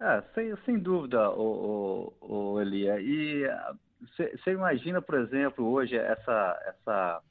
É, 0.03 0.21
sem, 0.35 0.57
sem 0.65 0.79
dúvida, 0.81 1.31
o, 1.31 2.13
o, 2.21 2.53
o 2.55 2.61
Elia. 2.61 3.01
E 3.01 3.45
você 4.01 4.51
imagina, 4.51 5.01
por 5.01 5.15
exemplo, 5.15 5.65
hoje 5.65 5.97
essa, 5.97 6.61
essa 6.67 7.23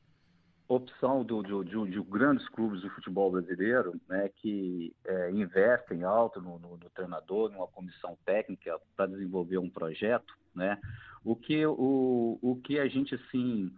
opção 0.69 1.21
do, 1.21 1.43
do, 1.43 1.65
de, 1.65 1.91
de, 1.91 2.01
grandes 2.01 2.47
clubes 2.47 2.81
do 2.81 2.89
futebol 2.91 3.29
brasileiro, 3.29 3.99
né, 4.07 4.29
que 4.37 4.95
é, 5.03 5.31
investem 5.31 6.05
alto 6.05 6.41
no, 6.41 6.57
no, 6.59 6.77
no, 6.77 6.89
treinador, 6.91 7.51
numa 7.51 7.67
comissão 7.67 8.17
técnica 8.25 8.79
para 8.95 9.07
desenvolver 9.07 9.57
um 9.57 9.69
projeto, 9.69 10.33
né, 10.55 10.79
o 11.25 11.35
que, 11.35 11.65
o, 11.65 12.39
o 12.41 12.55
que 12.63 12.79
a 12.79 12.87
gente, 12.87 13.15
assim, 13.15 13.69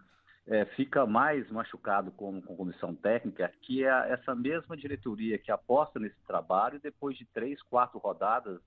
é, 0.46 0.66
fica 0.66 1.04
mais 1.04 1.50
machucado 1.50 2.12
com, 2.12 2.40
com 2.40 2.56
comissão 2.56 2.94
técnica, 2.94 3.50
que 3.62 3.84
é 3.84 4.12
essa 4.12 4.36
mesma 4.36 4.76
diretoria 4.76 5.36
que 5.36 5.50
aposta 5.50 5.98
nesse 5.98 6.22
trabalho 6.28 6.78
depois 6.80 7.18
de 7.18 7.24
três, 7.26 7.60
quatro 7.62 7.98
rodadas, 7.98 8.60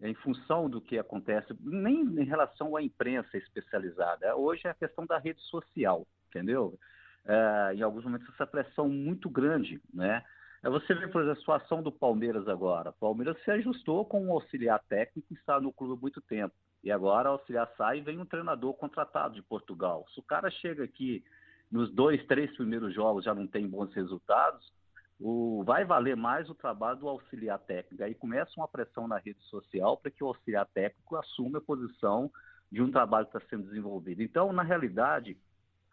em 0.00 0.14
função 0.14 0.68
do 0.68 0.80
que 0.80 0.98
acontece, 0.98 1.54
nem 1.60 2.02
em 2.02 2.24
relação 2.24 2.76
à 2.76 2.82
imprensa 2.82 3.36
especializada, 3.36 4.36
hoje 4.36 4.66
é 4.66 4.70
a 4.70 4.74
questão 4.74 5.06
da 5.06 5.18
rede 5.18 5.40
social, 5.42 6.06
entendeu? 6.28 6.78
é, 7.26 7.74
em 7.74 7.82
alguns 7.82 8.04
momentos, 8.04 8.28
essa 8.32 8.46
pressão 8.46 8.88
muito 8.88 9.28
grande, 9.28 9.80
né? 9.92 10.22
É, 10.62 10.70
você 10.70 10.94
vê, 10.94 11.08
por 11.08 11.20
exemplo, 11.20 11.32
a 11.32 11.40
situação 11.40 11.82
do 11.82 11.92
Palmeiras 11.92 12.48
agora. 12.48 12.90
O 12.90 12.94
Palmeiras 12.94 13.36
se 13.44 13.50
ajustou 13.50 14.04
com 14.04 14.24
um 14.24 14.32
auxiliar 14.32 14.80
técnico 14.88 15.28
que 15.28 15.34
está 15.34 15.60
no 15.60 15.72
clube 15.72 15.94
há 15.94 16.00
muito 16.00 16.20
tempo. 16.22 16.54
E 16.82 16.90
agora 16.90 17.28
o 17.28 17.32
auxiliar 17.32 17.68
sai 17.76 17.98
e 17.98 18.00
vem 18.00 18.18
um 18.18 18.24
treinador 18.24 18.74
contratado 18.74 19.34
de 19.34 19.42
Portugal. 19.42 20.06
Se 20.14 20.20
o 20.20 20.22
cara 20.22 20.50
chega 20.50 20.84
aqui 20.84 21.24
nos 21.70 21.92
dois, 21.92 22.24
três 22.26 22.54
primeiros 22.56 22.94
jogos 22.94 23.24
já 23.24 23.34
não 23.34 23.46
tem 23.46 23.68
bons 23.68 23.92
resultados, 23.92 24.72
o, 25.18 25.62
vai 25.64 25.84
valer 25.84 26.16
mais 26.16 26.48
o 26.50 26.54
trabalho 26.54 26.98
do 26.98 27.08
auxiliar 27.08 27.58
técnico. 27.58 28.02
Aí 28.02 28.14
começa 28.14 28.52
uma 28.56 28.68
pressão 28.68 29.08
na 29.08 29.18
rede 29.18 29.42
social 29.44 29.96
para 29.96 30.10
que 30.10 30.22
o 30.22 30.28
auxiliar 30.28 30.66
técnico 30.66 31.16
assuma 31.16 31.58
a 31.58 31.62
posição 31.62 32.30
de 32.70 32.82
um 32.82 32.90
trabalho 32.90 33.26
que 33.26 33.36
está 33.36 33.48
sendo 33.48 33.64
desenvolvido. 33.64 34.22
Então, 34.22 34.52
na 34.52 34.62
realidade, 34.62 35.36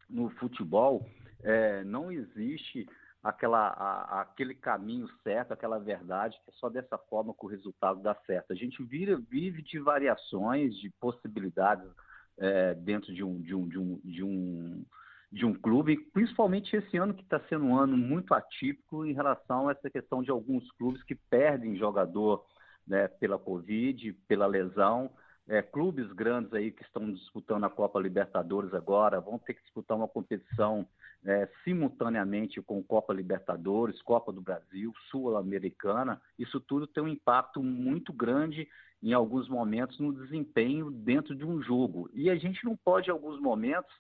no 0.09 0.29
futebol, 0.31 1.07
é, 1.41 1.83
não 1.83 2.11
existe 2.11 2.87
aquela, 3.23 3.67
a, 3.69 4.21
aquele 4.21 4.53
caminho 4.53 5.07
certo, 5.23 5.53
aquela 5.53 5.79
verdade, 5.79 6.39
que 6.43 6.49
é 6.49 6.53
só 6.53 6.69
dessa 6.69 6.97
forma 6.97 7.33
que 7.33 7.45
o 7.45 7.49
resultado 7.49 8.01
dá 8.01 8.13
certo. 8.25 8.51
A 8.51 8.55
gente 8.55 8.83
vira, 8.83 9.17
vive 9.17 9.61
de 9.61 9.79
variações, 9.79 10.75
de 10.75 10.89
possibilidades 10.99 11.89
é, 12.37 12.73
dentro 12.73 13.13
de 13.13 13.23
um, 13.23 13.39
de, 13.41 13.55
um, 13.55 13.67
de, 13.67 13.79
um, 13.79 14.01
de, 14.03 14.23
um, 14.23 14.85
de 15.33 15.47
um 15.47 15.53
clube, 15.53 15.97
principalmente 16.13 16.75
esse 16.75 16.95
ano 16.95 17.11
que 17.11 17.23
está 17.23 17.39
sendo 17.49 17.65
um 17.65 17.75
ano 17.75 17.97
muito 17.97 18.35
atípico 18.35 19.03
em 19.03 19.13
relação 19.13 19.67
a 19.67 19.71
essa 19.71 19.89
questão 19.89 20.21
de 20.21 20.29
alguns 20.29 20.71
clubes 20.73 21.01
que 21.01 21.15
perdem 21.15 21.75
jogador 21.75 22.45
né, 22.85 23.07
pela 23.07 23.39
Covid, 23.39 24.13
pela 24.27 24.45
lesão, 24.45 25.09
é, 25.47 25.59
clubes 25.63 26.09
grandes 26.13 26.53
aí 26.53 26.71
que 26.71 26.83
estão 26.83 27.11
disputando 27.11 27.63
a 27.63 27.69
Copa 27.69 27.99
Libertadores 27.99 28.75
agora 28.75 29.19
vão 29.19 29.39
ter 29.39 29.55
que 29.55 29.63
disputar 29.63 29.97
uma 29.97 30.07
competição 30.07 30.87
é, 31.25 31.49
simultaneamente 31.63 32.61
com 32.61 32.83
Copa 32.83 33.11
Libertadores, 33.11 34.01
Copa 34.03 34.31
do 34.31 34.39
Brasil, 34.39 34.93
Sul-Americana. 35.09 36.21
Isso 36.37 36.59
tudo 36.59 36.85
tem 36.85 37.03
um 37.03 37.07
impacto 37.07 37.61
muito 37.63 38.13
grande 38.13 38.67
em 39.01 39.13
alguns 39.13 39.49
momentos 39.49 39.99
no 39.99 40.13
desempenho 40.13 40.91
dentro 40.91 41.35
de 41.35 41.43
um 41.43 41.59
jogo. 41.59 42.07
E 42.13 42.29
a 42.29 42.35
gente 42.35 42.63
não 42.63 42.77
pode, 42.77 43.09
em 43.09 43.11
alguns 43.11 43.41
momentos, 43.41 43.91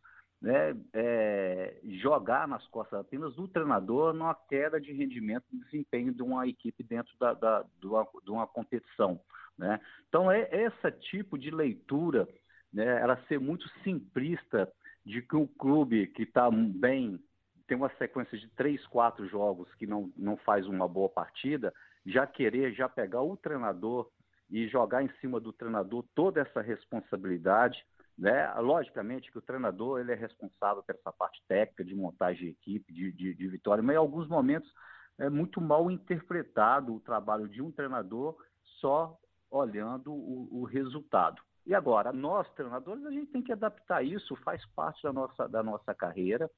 né, 0.43 0.75
é, 0.91 1.79
jogar 2.01 2.45
nas 2.49 2.67
costas 2.67 2.99
apenas 2.99 3.33
do 3.33 3.47
treinador 3.47 4.13
numa 4.13 4.35
queda 4.35 4.79
de 4.79 4.91
rendimento 4.91 5.45
e 5.53 5.57
desempenho 5.57 6.13
de 6.13 6.21
uma 6.21 6.45
equipe 6.45 6.83
dentro 6.83 7.17
da, 7.17 7.33
da, 7.33 7.65
de, 7.79 7.87
uma, 7.87 8.05
de 8.25 8.29
uma 8.29 8.45
competição. 8.45 9.21
Né? 9.57 9.79
Então, 10.09 10.29
é 10.29 10.49
esse 10.51 10.91
tipo 10.99 11.37
de 11.37 11.49
leitura, 11.49 12.27
né, 12.73 13.01
ela 13.01 13.15
ser 13.29 13.39
muito 13.39 13.65
simplista 13.85 14.69
de 15.05 15.21
que 15.21 15.35
o 15.37 15.47
clube 15.47 16.07
que 16.07 16.23
está 16.23 16.51
bem, 16.51 17.23
tem 17.65 17.77
uma 17.77 17.89
sequência 17.97 18.37
de 18.37 18.49
três, 18.49 18.85
quatro 18.87 19.25
jogos 19.29 19.73
que 19.75 19.87
não, 19.87 20.11
não 20.17 20.35
faz 20.35 20.67
uma 20.67 20.89
boa 20.89 21.07
partida, 21.07 21.73
já 22.05 22.27
querer, 22.27 22.73
já 22.73 22.89
pegar 22.89 23.21
o 23.21 23.37
treinador 23.37 24.09
e 24.49 24.67
jogar 24.67 25.03
em 25.03 25.09
cima 25.21 25.39
do 25.39 25.53
treinador 25.53 26.03
toda 26.13 26.41
essa 26.41 26.61
responsabilidade, 26.61 27.81
né? 28.17 28.53
Logicamente 28.55 29.31
que 29.31 29.37
o 29.37 29.41
treinador 29.41 29.99
ele 29.99 30.11
é 30.11 30.15
responsável 30.15 30.83
por 30.83 30.95
essa 30.95 31.11
parte 31.11 31.41
técnica 31.47 31.83
de 31.83 31.95
montagem 31.95 32.45
de 32.45 32.51
equipe, 32.51 32.93
de, 32.93 33.11
de, 33.11 33.33
de 33.33 33.47
vitória, 33.47 33.83
mas 33.83 33.95
em 33.95 33.99
alguns 33.99 34.27
momentos 34.27 34.71
é 35.17 35.29
muito 35.29 35.61
mal 35.61 35.89
interpretado 35.91 36.95
o 36.95 36.99
trabalho 36.99 37.47
de 37.47 37.61
um 37.61 37.71
treinador 37.71 38.35
só 38.79 39.17
olhando 39.49 40.11
o, 40.11 40.61
o 40.61 40.63
resultado. 40.63 41.41
E 41.65 41.73
agora, 41.73 42.11
nós, 42.11 42.49
treinadores, 42.55 43.05
a 43.05 43.11
gente 43.11 43.31
tem 43.31 43.41
que 43.41 43.51
adaptar 43.51 44.03
isso, 44.03 44.35
faz 44.37 44.65
parte 44.75 45.01
da 45.03 45.13
nossa, 45.13 45.47
da 45.47 45.63
nossa 45.63 45.93
carreira, 45.93 46.49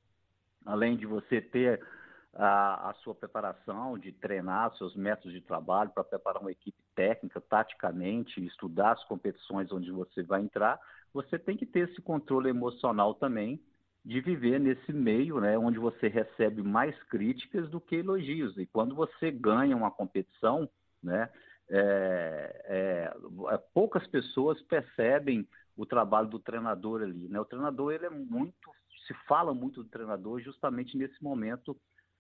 além 0.65 0.97
de 0.97 1.05
você 1.05 1.41
ter 1.41 1.85
a, 2.33 2.89
a 2.89 2.93
sua 2.95 3.13
preparação, 3.13 3.99
de 3.99 4.11
treinar 4.11 4.75
seus 4.77 4.95
métodos 4.95 5.33
de 5.33 5.41
trabalho 5.41 5.91
para 5.91 6.03
preparar 6.03 6.41
uma 6.41 6.51
equipe 6.51 6.77
técnica, 6.95 7.41
taticamente, 7.41 8.43
estudar 8.45 8.93
as 8.93 9.03
competições 9.05 9.71
onde 9.71 9.91
você 9.91 10.23
vai 10.23 10.41
entrar, 10.41 10.79
você 11.13 11.37
tem 11.37 11.55
que 11.55 11.65
ter 11.65 11.89
esse 11.89 12.01
controle 12.01 12.49
emocional 12.49 13.13
também 13.13 13.61
de 14.03 14.21
viver 14.21 14.59
nesse 14.59 14.93
meio, 14.93 15.39
né, 15.39 15.57
onde 15.57 15.79
você 15.79 16.07
recebe 16.07 16.61
mais 16.61 16.95
críticas 17.03 17.69
do 17.69 17.81
que 17.81 17.95
elogios. 17.95 18.55
E 18.57 18.65
quando 18.67 18.93
você 18.93 19.31
ganha 19.31 19.75
uma 19.75 19.89
competição, 19.89 20.69
né, 21.01 21.29
é, 21.69 22.61
é, 22.65 23.53
é, 23.53 23.57
poucas 23.73 24.05
pessoas 24.07 24.61
percebem 24.63 25.47
o 25.75 25.85
trabalho 25.85 26.27
do 26.27 26.39
treinador 26.39 27.01
ali. 27.01 27.27
Né? 27.27 27.39
O 27.39 27.45
treinador 27.45 27.93
ele 27.93 28.05
é 28.05 28.09
muito, 28.09 28.71
se 29.07 29.13
fala 29.27 29.53
muito 29.53 29.83
do 29.83 29.89
treinador 29.89 30.39
justamente 30.39 30.95
nesse 30.95 31.21
momento 31.23 31.75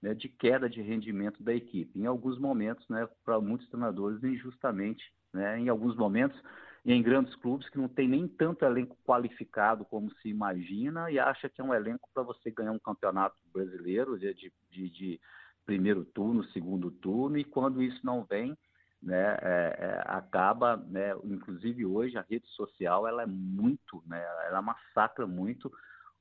né, 0.05 0.13
de 0.13 0.29
queda 0.29 0.69
de 0.69 0.83
rendimento 0.83 1.41
da 1.41 1.51
equipe. 1.51 1.99
Em 1.99 2.05
alguns 2.05 2.37
momentos, 2.37 2.87
né, 2.87 3.09
para 3.23 3.41
muitos 3.41 3.67
treinadores, 3.69 4.23
injustamente, 4.23 5.03
né, 5.33 5.59
em 5.59 5.67
alguns 5.67 5.95
momentos 5.95 6.39
em 6.85 7.01
grandes 7.01 7.35
clubes 7.37 7.67
que 7.69 7.79
não 7.79 7.87
tem 7.87 8.07
nem 8.07 8.27
tanto 8.27 8.63
elenco 8.63 8.95
qualificado 9.03 9.83
como 9.83 10.11
se 10.21 10.29
imagina 10.29 11.09
e 11.09 11.17
acha 11.17 11.49
que 11.49 11.59
é 11.59 11.63
um 11.63 11.73
elenco 11.73 12.07
para 12.13 12.21
você 12.21 12.51
ganhar 12.51 12.71
um 12.71 12.77
campeonato 12.77 13.35
brasileiro 13.51 14.19
de, 14.19 14.31
de, 14.69 14.89
de, 14.91 15.19
primeiro 15.65 16.05
turno, 16.05 16.43
segundo 16.51 16.91
turno, 16.91 17.39
e 17.39 17.43
quando 17.43 17.81
isso 17.81 17.99
não 18.05 18.23
vem, 18.23 18.55
né, 19.01 19.35
é, 19.41 19.75
é, 19.79 20.03
acaba, 20.05 20.77
né, 20.77 21.15
inclusive 21.23 21.83
hoje 21.83 22.15
a 22.15 22.25
rede 22.29 22.47
social 22.49 23.07
ela 23.07 23.23
é 23.23 23.25
muito, 23.25 24.03
né, 24.05 24.23
ela 24.47 24.61
massacra 24.61 25.25
muito 25.25 25.71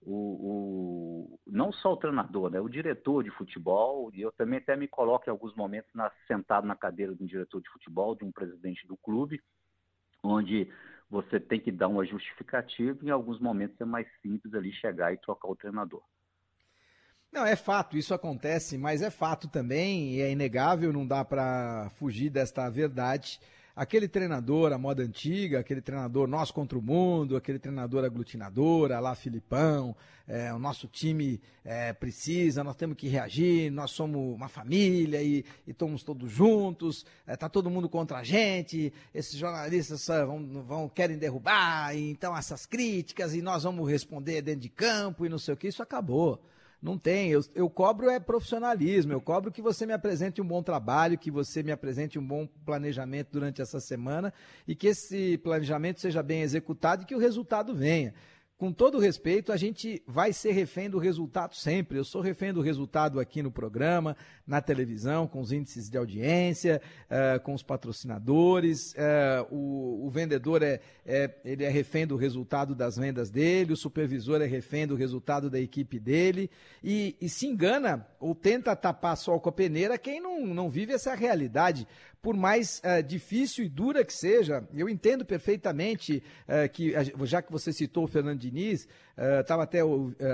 o, 0.07 1.35
o, 1.35 1.41
não 1.47 1.73
só 1.73 1.93
o 1.93 1.97
treinador, 1.97 2.51
né, 2.51 2.61
o 2.61 2.69
diretor 2.69 3.25
de 3.25 3.31
futebol, 3.31 4.11
e 4.13 4.21
eu 4.21 4.33
também 4.33 4.59
até 4.59 4.77
me 4.77 4.87
coloco 4.87 5.25
em 5.27 5.31
alguns 5.31 5.55
momentos 5.55 5.91
na, 5.95 6.11
sentado 6.27 6.67
na 6.67 6.77
cadeira 6.77 7.15
de 7.15 7.23
um 7.23 7.27
diretor 7.27 7.61
de 7.61 7.71
futebol, 7.71 8.15
de 8.15 8.25
um 8.25 8.31
presidente 8.31 8.87
do 8.87 8.97
clube, 8.97 9.43
onde 10.23 10.71
você 11.09 11.41
tem 11.41 11.61
que 11.61 11.73
dar 11.73 11.89
uma 11.89 12.05
justificativa 12.05 12.99
e 13.03 13.07
em 13.07 13.11
alguns 13.11 13.41
momentos 13.41 13.81
é 13.81 13.85
mais 13.85 14.07
simples 14.21 14.53
ali 14.55 14.73
chegar 14.73 15.13
e 15.13 15.19
trocar 15.19 15.49
o 15.49 15.57
treinador. 15.57 16.03
Não, 17.33 17.45
é 17.45 17.57
fato, 17.57 17.97
isso 17.97 18.15
acontece, 18.15 18.79
mas 18.79 19.03
é 19.03 19.11
fato 19.11 19.49
também, 19.49 20.15
e 20.15 20.21
é 20.21 20.31
inegável, 20.31 20.93
não 20.93 21.07
dá 21.07 21.25
para 21.25 21.91
fugir 21.97 22.31
desta 22.31 22.69
verdade 22.71 23.41
aquele 23.75 24.07
treinador, 24.07 24.73
a 24.73 24.78
moda 24.78 25.02
antiga, 25.02 25.59
aquele 25.59 25.81
treinador 25.81 26.28
nós 26.28 26.50
contra 26.50 26.78
o 26.78 26.83
mundo, 26.83 27.37
aquele 27.37 27.59
treinador 27.59 28.04
aglutinador, 28.04 28.90
lá 28.90 29.14
Filipão, 29.14 29.97
é, 30.26 30.52
o 30.54 30.59
nosso 30.59 30.87
time 30.87 31.40
é, 31.64 31.93
precisa, 31.93 32.62
nós 32.62 32.76
temos 32.76 32.97
que 32.97 33.09
reagir, 33.09 33.71
nós 33.71 33.90
somos 33.90 34.35
uma 34.35 34.49
família 34.49 35.23
e, 35.23 35.45
e 35.66 35.71
estamos 35.71 36.02
todos 36.02 36.31
juntos, 36.31 37.04
está 37.26 37.47
é, 37.47 37.49
todo 37.49 37.69
mundo 37.71 37.88
contra 37.88 38.19
a 38.19 38.23
gente, 38.23 38.93
esses 39.12 39.37
jornalistas 39.37 40.07
vão, 40.07 40.62
vão, 40.62 40.88
querem 40.88 41.19
derrubar, 41.19 41.97
então 41.97 42.37
essas 42.37 42.64
críticas, 42.66 43.35
e 43.35 43.43
nós 43.43 43.64
vamos 43.64 43.90
responder 43.90 44.40
dentro 44.40 44.61
de 44.61 44.69
campo 44.69 45.26
e 45.26 45.28
não 45.28 45.38
sei 45.38 45.54
o 45.54 45.57
que, 45.57 45.69
isso 45.69 45.83
acabou. 45.83 46.40
Não 46.85 46.99
tem. 46.99 47.31
Eu, 47.31 47.43
eu 47.55 47.71
cobro 47.71 48.11
é 48.11 48.21
profissionalismo. 48.21 49.11
Eu 49.11 49.21
cobro 49.21 49.50
que 49.50 49.62
você 49.62 49.87
me 49.87 49.95
apresente 49.95 50.43
um 50.43 50.47
bom 50.47 50.62
trabalho, 50.62 51.17
que 51.17 51.31
você 51.31 51.62
me 51.62 51.73
apresente 51.73 52.19
um 52.19 52.26
bom 52.26 52.47
planejamento 52.67 53.31
durante 53.33 53.62
essa 53.62 53.81
semana 53.81 54.31
e 54.69 54.75
que 54.75 54.88
esse 54.88 55.38
planejamento 55.38 55.99
seja 55.99 56.23
bem 56.23 56.43
executado 56.43 57.03
e 57.03 57.07
que 57.07 57.14
o 57.14 57.19
resultado 57.19 57.75
venha 57.75 58.12
com 58.64 58.73
todo 58.73 58.99
respeito, 58.99 59.52
a 59.52 59.59
gente 59.59 60.02
vai 60.06 60.33
ser 60.33 60.52
refém 60.52 60.88
do 60.88 60.97
resultado 60.97 61.54
sempre. 61.54 61.99
Eu 61.99 62.04
sou 62.04 62.23
refém 62.23 62.50
do 62.50 62.62
resultado 62.62 63.21
aqui 63.21 63.42
no 63.42 63.50
programa, 63.50 64.16
na 64.47 64.59
televisão, 64.62 65.26
com 65.26 65.38
os 65.38 65.52
índices 65.52 65.90
de 65.90 65.99
audiência, 65.99 66.80
uh, 67.11 67.38
com 67.40 67.52
os 67.52 67.62
patrocinadores. 67.62 68.94
Uh, 68.94 69.54
o, 69.54 70.06
o, 70.06 70.11
vendedor 70.11 70.62
é, 70.62 70.80
é, 71.04 71.30
ele 71.44 71.62
é 71.62 71.68
refém 71.68 72.06
do 72.06 72.16
resultado 72.16 72.75
das 72.75 72.97
vendas 72.97 73.28
dele, 73.28 73.75
o 73.75 73.76
supervisor 73.76 74.40
é 74.40 74.47
refém 74.47 74.87
do 74.87 74.97
resultado 74.97 75.50
da 75.50 75.61
equipe 75.61 75.99
dele. 75.99 76.50
E, 76.83 77.18
e 77.21 77.28
se 77.28 77.47
engana 77.47 78.06
ou 78.18 78.35
tenta 78.35 78.75
tapar 78.75 79.18
sol 79.18 79.40
com 79.40 79.50
a 79.50 79.52
peneira 79.52 79.99
quem 79.99 80.23
não, 80.23 80.47
não 80.47 80.71
vive 80.71 80.94
essa 80.94 81.14
realidade 81.14 81.87
por 82.25 82.35
mais 82.35 82.81
uh, 82.83 83.02
difícil 83.02 83.66
e 83.66 83.69
dura 83.69 84.02
que 84.02 84.12
seja, 84.14 84.66
eu 84.75 84.88
entendo 84.88 85.26
perfeitamente 85.26 86.23
uh, 86.49 86.66
que, 86.73 86.95
já 87.26 87.43
que 87.43 87.52
você 87.52 87.71
citou 87.71 88.04
o 88.04 88.09
Fernando 88.09 88.40
Diniz, 88.40 88.88
estava 89.40 89.61
uh, 89.61 89.64
até 89.64 89.81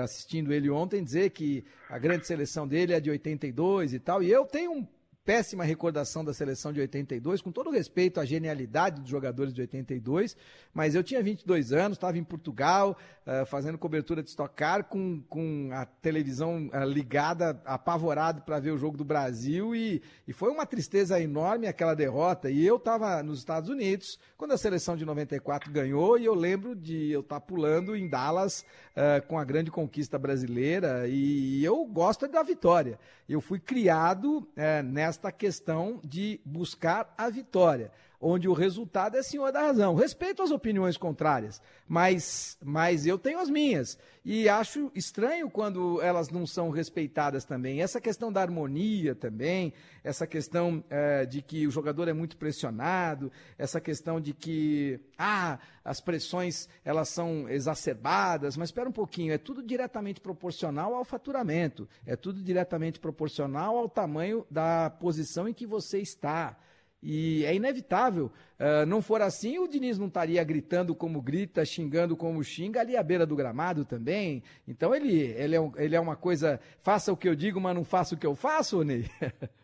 assistindo 0.01 0.53
ele 0.53 0.69
ontem 0.69 1.03
dizer 1.03 1.31
que 1.31 1.65
a 1.89 1.99
grande 1.99 2.25
seleção 2.25 2.65
dele 2.65 2.93
é 2.93 3.01
de 3.01 3.09
82 3.09 3.93
e 3.93 3.99
tal, 3.99 4.23
e 4.23 4.31
eu 4.31 4.45
tenho 4.45 4.71
um 4.71 4.87
péssima 5.23 5.63
recordação 5.63 6.25
da 6.25 6.33
seleção 6.33 6.73
de 6.73 6.79
82, 6.79 7.41
com 7.41 7.51
todo 7.51 7.69
respeito 7.69 8.19
à 8.19 8.25
genialidade 8.25 9.01
dos 9.01 9.09
jogadores 9.09 9.53
de 9.53 9.61
82, 9.61 10.35
mas 10.73 10.95
eu 10.95 11.03
tinha 11.03 11.21
22 11.21 11.71
anos, 11.71 11.97
estava 11.97 12.17
em 12.17 12.23
Portugal, 12.23 12.97
uh, 13.25 13.45
fazendo 13.45 13.77
cobertura 13.77 14.23
de 14.23 14.29
Stock 14.29 14.55
Car, 14.55 14.85
com, 14.85 15.21
com 15.29 15.69
a 15.73 15.85
televisão 15.85 16.69
uh, 16.73 16.83
ligada, 16.85 17.61
apavorado 17.65 18.41
para 18.41 18.59
ver 18.59 18.71
o 18.71 18.77
jogo 18.77 18.97
do 18.97 19.05
Brasil, 19.05 19.75
e, 19.75 20.01
e 20.27 20.33
foi 20.33 20.49
uma 20.49 20.65
tristeza 20.65 21.19
enorme 21.19 21.67
aquela 21.67 21.93
derrota. 21.93 22.49
E 22.49 22.65
eu 22.65 22.77
estava 22.77 23.21
nos 23.21 23.39
Estados 23.39 23.69
Unidos, 23.69 24.19
quando 24.37 24.53
a 24.53 24.57
seleção 24.57 24.97
de 24.97 25.05
94 25.05 25.71
ganhou, 25.71 26.17
e 26.17 26.25
eu 26.25 26.33
lembro 26.33 26.75
de 26.75 27.11
eu 27.11 27.21
estar 27.21 27.39
tá 27.39 27.45
pulando 27.45 27.95
em 27.95 28.09
Dallas 28.09 28.65
uh, 28.95 29.25
com 29.27 29.37
a 29.37 29.45
grande 29.45 29.69
conquista 29.69 30.17
brasileira, 30.17 31.07
e, 31.07 31.59
e 31.59 31.65
eu 31.65 31.85
gosto 31.85 32.27
da 32.27 32.41
vitória. 32.41 32.97
Eu 33.29 33.39
fui 33.39 33.59
criado 33.59 34.45
nessa 34.83 35.20
esta 35.21 35.31
questão 35.31 35.99
de 36.03 36.39
buscar 36.43 37.13
a 37.15 37.29
vitória, 37.29 37.91
onde 38.21 38.47
o 38.47 38.53
resultado 38.53 39.17
é 39.17 39.23
senhor 39.23 39.51
da 39.51 39.61
razão. 39.61 39.95
Respeito 39.95 40.43
as 40.43 40.51
opiniões 40.51 40.95
contrárias, 40.95 41.61
mas, 41.87 42.57
mas 42.63 43.07
eu 43.07 43.17
tenho 43.17 43.39
as 43.39 43.49
minhas. 43.49 43.97
E 44.23 44.47
acho 44.47 44.91
estranho 44.93 45.49
quando 45.49 45.99
elas 45.99 46.29
não 46.29 46.45
são 46.45 46.69
respeitadas 46.69 47.43
também. 47.43 47.81
Essa 47.81 47.99
questão 47.99 48.31
da 48.31 48.39
harmonia 48.39 49.15
também, 49.15 49.73
essa 50.03 50.27
questão 50.27 50.83
é, 50.91 51.25
de 51.25 51.41
que 51.41 51.65
o 51.65 51.71
jogador 51.71 52.07
é 52.07 52.13
muito 52.13 52.37
pressionado, 52.37 53.31
essa 53.57 53.81
questão 53.81 54.21
de 54.21 54.31
que 54.31 54.99
ah, 55.17 55.57
as 55.83 55.99
pressões 55.99 56.69
elas 56.85 57.09
são 57.09 57.49
exacerbadas, 57.49 58.55
mas 58.55 58.69
espera 58.69 58.87
um 58.87 58.93
pouquinho, 58.93 59.33
é 59.33 59.39
tudo 59.39 59.63
diretamente 59.63 60.21
proporcional 60.21 60.93
ao 60.93 61.03
faturamento, 61.03 61.89
é 62.05 62.15
tudo 62.15 62.43
diretamente 62.43 62.99
proporcional 62.99 63.75
ao 63.75 63.89
tamanho 63.89 64.45
da 64.51 64.91
posição 64.91 65.47
em 65.47 65.53
que 65.53 65.65
você 65.65 65.99
está. 65.99 66.55
E 67.01 67.43
é 67.45 67.55
inevitável. 67.55 68.31
Uh, 68.59 68.85
não 68.85 69.01
for 69.01 69.21
assim, 69.21 69.57
o 69.57 69.67
Diniz 69.67 69.97
não 69.97 70.07
estaria 70.07 70.43
gritando 70.43 70.93
como 70.93 71.21
grita, 71.21 71.65
xingando 71.65 72.15
como 72.15 72.43
xinga 72.43 72.79
ali 72.79 72.95
à 72.95 73.01
beira 73.01 73.25
do 73.25 73.35
gramado 73.35 73.83
também. 73.83 74.43
Então 74.67 74.93
ele, 74.93 75.19
ele, 75.19 75.55
é, 75.55 75.61
um, 75.61 75.71
ele 75.77 75.95
é 75.95 75.99
uma 75.99 76.15
coisa, 76.15 76.59
faça 76.79 77.11
o 77.11 77.17
que 77.17 77.27
eu 77.27 77.35
digo, 77.35 77.59
mas 77.59 77.75
não 77.75 77.83
faça 77.83 78.13
o 78.13 78.17
que 78.17 78.27
eu 78.27 78.35
faço, 78.35 78.83
Ney? 78.83 79.05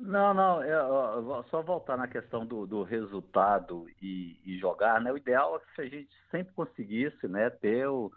Não, 0.00 0.32
não, 0.32 0.62
é, 0.62 0.72
só 1.50 1.60
voltar 1.60 1.98
na 1.98 2.08
questão 2.08 2.46
do, 2.46 2.66
do 2.66 2.82
resultado 2.82 3.86
e, 4.00 4.38
e, 4.46 4.58
jogar, 4.58 4.98
né? 4.98 5.12
O 5.12 5.16
ideal 5.16 5.56
é 5.56 5.74
que 5.74 5.80
a 5.82 5.84
gente 5.84 6.08
sempre 6.30 6.54
conseguisse, 6.54 7.28
né, 7.28 7.50
ter 7.50 7.86
o, 7.86 8.10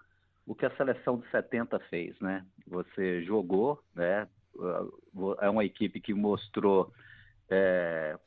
o 0.48 0.56
que 0.56 0.66
a 0.66 0.76
seleção 0.78 1.18
de 1.18 1.30
70 1.30 1.78
fez, 1.90 2.18
né? 2.22 2.46
Você 2.68 3.22
jogou, 3.24 3.84
né? 3.94 4.30
É 5.42 5.50
uma 5.50 5.66
equipe 5.66 6.00
que 6.00 6.14
mostrou 6.14 6.94
é, 7.50 8.18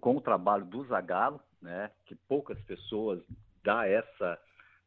com 0.00 0.16
o 0.16 0.20
trabalho 0.20 0.64
do 0.64 0.84
Zagallo, 0.86 1.40
né, 1.60 1.90
que 2.06 2.14
poucas 2.14 2.60
pessoas 2.62 3.22
dá 3.62 3.86
essa, 3.86 4.38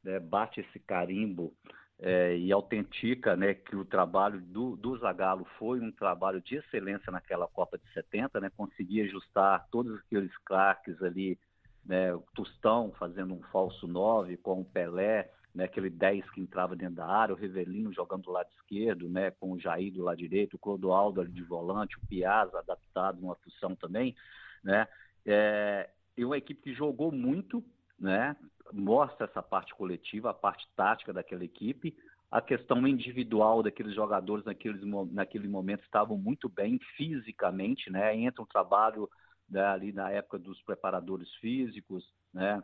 né, 0.04 0.20
bate 0.20 0.60
esse 0.60 0.80
carimbo 0.80 1.54
é, 2.00 2.38
e 2.38 2.52
autentica 2.52 3.36
né, 3.36 3.54
que 3.54 3.76
o 3.76 3.86
trabalho 3.86 4.42
do, 4.42 4.76
do 4.76 4.98
Zagallo 4.98 5.46
foi 5.58 5.80
um 5.80 5.92
trabalho 5.92 6.42
de 6.42 6.56
excelência 6.58 7.12
naquela 7.12 7.48
Copa 7.48 7.78
de 7.78 7.94
70, 7.94 8.40
né, 8.42 8.52
conseguir 8.56 9.02
ajustar 9.04 9.68
todos 9.72 9.98
aqueles 10.00 10.36
craques 10.40 11.02
ali, 11.02 11.40
né, 11.86 12.14
o 12.14 12.24
Tostão 12.34 12.92
fazendo 13.00 13.34
um 13.34 13.42
falso 13.44 13.88
9 13.88 14.38
com 14.38 14.62
o 14.62 14.66
Pelé, 14.66 15.32
né, 15.56 15.64
aquele 15.64 15.90
10 15.90 16.30
que 16.32 16.42
entrava 16.42 16.76
dentro 16.76 16.96
da 16.96 17.08
área, 17.08 17.34
o 17.34 17.38
Rivelino 17.38 17.94
jogando 17.94 18.24
do 18.24 18.32
lado 18.32 18.50
esquerdo, 18.58 19.08
né, 19.08 19.32
com 19.32 19.54
o 19.54 19.60
Jair 19.60 19.92
do 19.94 20.04
lado 20.04 20.18
direito, 20.18 20.56
o 20.56 20.60
Clodoaldo 20.60 21.22
ali 21.22 21.32
de 21.32 21.44
volante, 21.44 21.98
o 21.98 22.06
Piazza 22.08 22.60
adaptado 22.60 23.22
numa 23.22 23.36
função 23.36 23.74
também, 23.74 24.14
né, 24.62 24.86
é, 25.26 25.90
e 26.18 26.26
uma 26.26 26.38
equipe 26.38 26.62
que 26.62 26.74
jogou 26.74 27.10
muito, 27.10 27.64
né, 27.98 28.36
mostra 28.74 29.28
essa 29.28 29.42
parte 29.42 29.74
coletiva, 29.74 30.30
a 30.30 30.34
parte 30.34 30.68
tática 30.76 31.14
daquela 31.14 31.46
equipe, 31.46 31.96
a 32.30 32.42
questão 32.42 32.86
individual 32.86 33.64
daqueles 33.64 33.96
jogadores 33.96 34.44
naqueles, 34.44 34.82
naquele 35.12 35.48
momento 35.48 35.84
estavam 35.84 36.18
muito 36.18 36.50
bem 36.50 36.78
fisicamente, 36.98 37.90
né, 37.90 38.14
entra 38.14 38.42
um 38.42 38.48
trabalho 38.48 39.10
né, 39.50 39.64
ali 39.64 39.94
na 39.94 40.12
época 40.12 40.38
dos 40.38 40.62
preparadores 40.64 41.34
físicos, 41.36 42.14
né, 42.34 42.62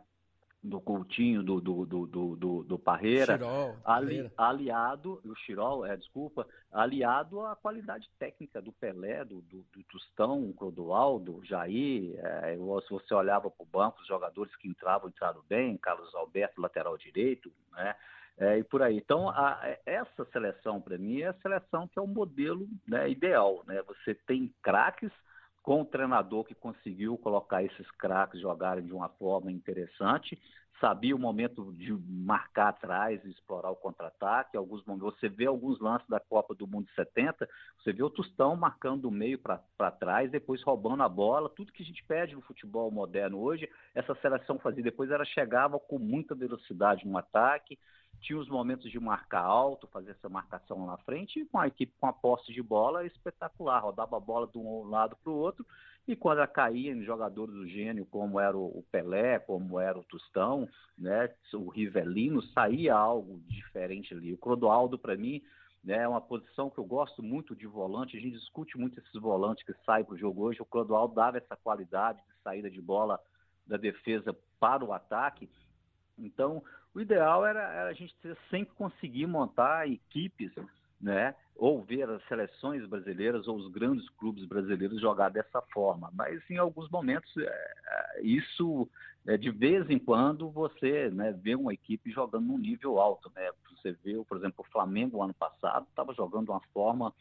do 0.62 0.80
Coutinho, 0.80 1.42
do, 1.42 1.60
do, 1.60 1.84
do, 1.84 2.06
do, 2.36 2.62
do 2.62 2.78
Parreira, 2.78 3.36
Chirol, 3.36 3.76
ali, 3.84 4.30
aliado, 4.36 5.20
o 5.24 5.34
Chirol, 5.34 5.84
é, 5.84 5.96
desculpa, 5.96 6.46
aliado 6.70 7.40
à 7.40 7.56
qualidade 7.56 8.08
técnica 8.16 8.62
do 8.62 8.70
Pelé, 8.70 9.24
do, 9.24 9.40
do, 9.42 9.66
do 9.72 9.82
Tostão, 9.90 10.52
Clodoaldo, 10.52 11.44
Jair, 11.44 12.14
é, 12.16 12.56
se 12.56 12.90
você 12.90 13.12
olhava 13.12 13.50
para 13.50 13.62
o 13.62 13.66
banco, 13.66 14.00
os 14.00 14.06
jogadores 14.06 14.54
que 14.56 14.68
entravam, 14.68 15.08
entraram 15.08 15.42
bem, 15.48 15.76
Carlos 15.76 16.14
Alberto, 16.14 16.60
lateral 16.60 16.96
direito, 16.96 17.52
né, 17.72 17.96
é, 18.38 18.58
e 18.58 18.62
por 18.62 18.82
aí. 18.82 18.96
Então, 18.96 19.28
a, 19.30 19.60
essa 19.84 20.24
seleção, 20.26 20.80
para 20.80 20.96
mim, 20.96 21.22
é 21.22 21.28
a 21.28 21.34
seleção 21.34 21.88
que 21.88 21.98
é 21.98 22.02
o 22.02 22.06
modelo 22.06 22.68
né, 22.86 23.10
ideal, 23.10 23.64
né, 23.66 23.82
você 23.82 24.14
tem 24.14 24.54
craques, 24.62 25.10
com 25.62 25.82
o 25.82 25.84
treinador 25.84 26.44
que 26.44 26.54
conseguiu 26.54 27.16
colocar 27.16 27.62
esses 27.62 27.90
craques 27.92 28.40
jogarem 28.40 28.84
de 28.84 28.92
uma 28.92 29.08
forma 29.08 29.50
interessante, 29.50 30.36
sabia 30.80 31.14
o 31.14 31.18
momento 31.18 31.72
de 31.74 31.92
marcar 31.92 32.70
atrás 32.70 33.24
explorar 33.24 33.70
o 33.70 33.76
contra-ataque. 33.76 34.56
Alguns 34.56 34.82
você 34.84 35.28
vê 35.28 35.46
alguns 35.46 35.78
lances 35.78 36.08
da 36.08 36.18
Copa 36.18 36.56
do 36.56 36.66
Mundo 36.66 36.88
70, 36.96 37.48
você 37.78 37.92
vê 37.92 38.02
o 38.02 38.10
Tostão 38.10 38.56
marcando 38.56 39.02
do 39.02 39.10
meio 39.10 39.38
para 39.38 39.90
trás, 39.92 40.28
depois 40.32 40.60
roubando 40.64 41.04
a 41.04 41.08
bola. 41.08 41.48
Tudo 41.48 41.72
que 41.72 41.84
a 41.84 41.86
gente 41.86 42.02
pede 42.04 42.34
no 42.34 42.42
futebol 42.42 42.90
moderno 42.90 43.38
hoje, 43.38 43.70
essa 43.94 44.16
seleção 44.16 44.58
fazia. 44.58 44.82
Depois 44.82 45.10
ela 45.12 45.24
chegava 45.24 45.78
com 45.78 46.00
muita 46.00 46.34
velocidade 46.34 47.06
no 47.06 47.16
ataque, 47.16 47.78
tinha 48.22 48.38
os 48.38 48.48
momentos 48.48 48.90
de 48.90 48.98
marcar 48.98 49.44
alto, 49.44 49.86
fazer 49.88 50.12
essa 50.12 50.28
marcação 50.28 50.86
lá 50.86 50.92
na 50.92 50.98
frente, 50.98 51.40
e 51.40 51.44
com 51.44 51.58
a 51.58 51.66
equipe 51.66 51.92
com 52.00 52.06
a 52.06 52.12
posse 52.12 52.52
de 52.52 52.62
bola 52.62 53.04
espetacular, 53.04 53.80
rodava 53.80 54.16
a 54.16 54.20
bola 54.20 54.46
de 54.46 54.58
um 54.58 54.84
lado 54.84 55.16
para 55.22 55.32
o 55.32 55.36
outro, 55.36 55.66
e 56.06 56.16
quando 56.16 56.38
ela 56.38 56.46
caía 56.46 56.92
em 56.92 57.04
jogadores 57.04 57.54
do 57.54 57.66
gênio, 57.66 58.06
como 58.06 58.40
era 58.40 58.56
o 58.56 58.84
Pelé, 58.90 59.38
como 59.38 59.78
era 59.78 59.98
o 59.98 60.04
Tostão, 60.04 60.68
né, 60.96 61.32
o 61.52 61.68
Rivelino, 61.68 62.40
saía 62.42 62.94
algo 62.94 63.40
diferente 63.46 64.14
ali. 64.14 64.32
O 64.32 64.38
Clodoaldo, 64.38 64.98
para 64.98 65.16
mim, 65.16 65.42
né, 65.82 65.98
é 65.98 66.08
uma 66.08 66.20
posição 66.20 66.70
que 66.70 66.78
eu 66.78 66.84
gosto 66.84 67.22
muito 67.22 67.54
de 67.54 67.66
volante, 67.66 68.16
a 68.16 68.20
gente 68.20 68.38
discute 68.38 68.78
muito 68.78 68.98
esses 68.98 69.20
volantes 69.20 69.64
que 69.64 69.74
saem 69.84 70.04
para 70.04 70.14
o 70.14 70.18
jogo 70.18 70.42
hoje, 70.42 70.62
o 70.62 70.66
Clodoaldo 70.66 71.14
dava 71.14 71.38
essa 71.38 71.56
qualidade 71.56 72.18
de 72.18 72.42
saída 72.42 72.70
de 72.70 72.80
bola 72.80 73.20
da 73.66 73.76
defesa 73.76 74.36
para 74.58 74.84
o 74.84 74.92
ataque, 74.92 75.48
então, 76.18 76.62
o 76.94 77.00
ideal 77.00 77.44
era, 77.46 77.60
era 77.60 77.90
a 77.90 77.92
gente 77.92 78.14
sempre 78.50 78.74
conseguir 78.74 79.26
montar 79.26 79.88
equipes, 79.88 80.52
né? 81.00 81.34
Ou 81.56 81.82
ver 81.82 82.08
as 82.08 82.22
seleções 82.26 82.86
brasileiras 82.86 83.46
ou 83.48 83.56
os 83.56 83.70
grandes 83.70 84.08
clubes 84.10 84.44
brasileiros 84.44 85.00
jogar 85.00 85.30
dessa 85.30 85.60
forma. 85.72 86.10
Mas 86.14 86.42
em 86.50 86.56
alguns 86.56 86.88
momentos, 86.90 87.30
é, 87.36 87.42
é, 87.44 88.22
isso, 88.22 88.88
é, 89.26 89.36
de 89.36 89.50
vez 89.50 89.88
em 89.90 89.98
quando, 89.98 90.50
você 90.50 91.10
né, 91.10 91.32
vê 91.32 91.54
uma 91.54 91.72
equipe 91.72 92.10
jogando 92.10 92.46
num 92.46 92.58
nível 92.58 92.98
alto. 92.98 93.30
Né? 93.34 93.50
Você 93.70 93.92
vê, 94.04 94.22
por 94.24 94.38
exemplo, 94.38 94.64
o 94.66 94.70
Flamengo 94.72 95.22
ano 95.22 95.34
passado 95.34 95.86
estava 95.88 96.14
jogando 96.14 96.46
de 96.46 96.50
uma 96.52 96.62
forma 96.72 97.12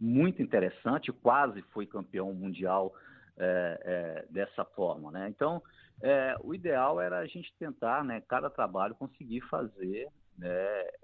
muito 0.00 0.42
interessante, 0.42 1.12
quase 1.12 1.62
foi 1.72 1.86
campeão 1.86 2.32
mundial 2.34 2.92
é, 3.38 3.80
é, 3.84 4.26
dessa 4.30 4.64
forma. 4.64 5.10
Né? 5.10 5.28
Então, 5.28 5.62
é, 6.02 6.36
o 6.42 6.52
ideal 6.52 7.00
era 7.00 7.20
a 7.20 7.26
gente 7.26 7.54
tentar, 7.58 8.04
né, 8.04 8.20
cada 8.28 8.50
trabalho 8.50 8.94
conseguir 8.96 9.40
fazer, 9.42 10.08
né, 10.36 10.48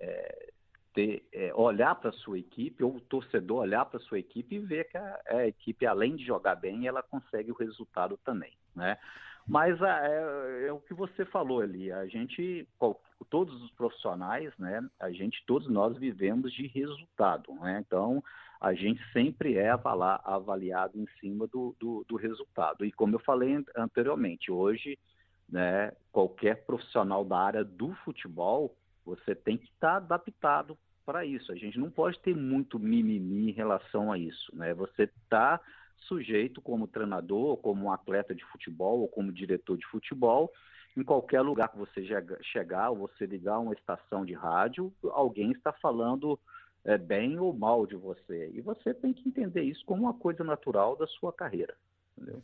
é, 0.00 0.50
ter, 0.92 1.24
é, 1.32 1.54
olhar 1.54 1.94
para 1.94 2.10
a 2.10 2.14
sua 2.14 2.38
equipe, 2.38 2.82
ou 2.82 2.96
o 2.96 3.00
torcedor 3.00 3.58
olhar 3.58 3.84
para 3.84 3.98
a 3.98 4.02
sua 4.02 4.18
equipe 4.18 4.56
e 4.56 4.58
ver 4.58 4.88
que 4.88 4.98
a, 4.98 5.20
a, 5.28 5.46
equipe, 5.46 5.86
além 5.86 6.16
de 6.16 6.24
jogar 6.24 6.56
bem, 6.56 6.88
ela 6.88 7.02
consegue 7.02 7.52
o 7.52 7.56
resultado 7.56 8.18
também. 8.24 8.52
Né? 8.74 8.98
Mas 9.46 9.80
é, 9.80 10.66
é, 10.66 10.72
o 10.72 10.80
que 10.80 10.92
você 10.92 11.24
falou 11.24 11.60
ali, 11.60 11.92
a 11.92 12.06
gente, 12.06 12.68
todos 13.30 13.62
os 13.62 13.70
profissionais, 13.70 14.52
né, 14.58 14.84
a 14.98 15.12
gente, 15.12 15.44
todos 15.46 15.68
nós 15.70 15.96
vivemos 15.96 16.52
de 16.52 16.66
resultado. 16.66 17.54
Né? 17.60 17.82
Então, 17.86 18.22
a 18.60 18.74
gente 18.74 19.00
sempre 19.12 19.56
é 19.56 19.70
avaliado 19.70 20.98
em 20.98 21.06
cima 21.20 21.46
do, 21.46 21.76
do, 21.78 22.04
do 22.08 22.16
resultado. 22.16 22.84
E 22.84 22.90
como 22.90 23.14
eu 23.14 23.20
falei 23.20 23.64
anteriormente, 23.76 24.50
hoje, 24.50 24.98
né, 25.48 25.92
qualquer 26.10 26.64
profissional 26.66 27.24
da 27.24 27.38
área 27.38 27.64
do 27.64 27.94
futebol, 28.04 28.74
você 29.04 29.34
tem 29.34 29.56
que 29.56 29.66
estar 29.66 29.96
adaptado 29.96 30.76
para 31.06 31.24
isso. 31.24 31.52
A 31.52 31.54
gente 31.54 31.78
não 31.78 31.90
pode 31.90 32.18
ter 32.20 32.36
muito 32.36 32.78
mimimi 32.78 33.50
em 33.50 33.52
relação 33.52 34.12
a 34.12 34.18
isso. 34.18 34.54
Né? 34.54 34.74
Você 34.74 35.04
está 35.04 35.60
sujeito 35.96 36.60
como 36.60 36.86
treinador, 36.86 37.56
como 37.58 37.92
atleta 37.92 38.34
de 38.34 38.44
futebol 38.46 39.00
ou 39.00 39.08
como 39.08 39.32
diretor 39.32 39.78
de 39.78 39.86
futebol, 39.86 40.52
em 40.96 41.02
qualquer 41.02 41.42
lugar 41.42 41.68
que 41.68 41.78
você 41.78 42.04
chegar, 42.42 42.90
ou 42.90 42.96
você 42.96 43.24
ligar 43.24 43.58
uma 43.60 43.72
estação 43.72 44.24
de 44.24 44.34
rádio, 44.34 44.92
alguém 45.12 45.52
está 45.52 45.72
falando 45.72 46.38
é, 46.88 46.96
bem 46.96 47.38
ou 47.38 47.52
mal 47.52 47.86
de 47.86 47.94
você. 47.96 48.50
E 48.54 48.62
você 48.62 48.94
tem 48.94 49.12
que 49.12 49.28
entender 49.28 49.62
isso 49.62 49.84
como 49.84 50.04
uma 50.04 50.14
coisa 50.14 50.42
natural 50.42 50.96
da 50.96 51.06
sua 51.06 51.30
carreira. 51.30 51.74
Entendeu? 52.16 52.42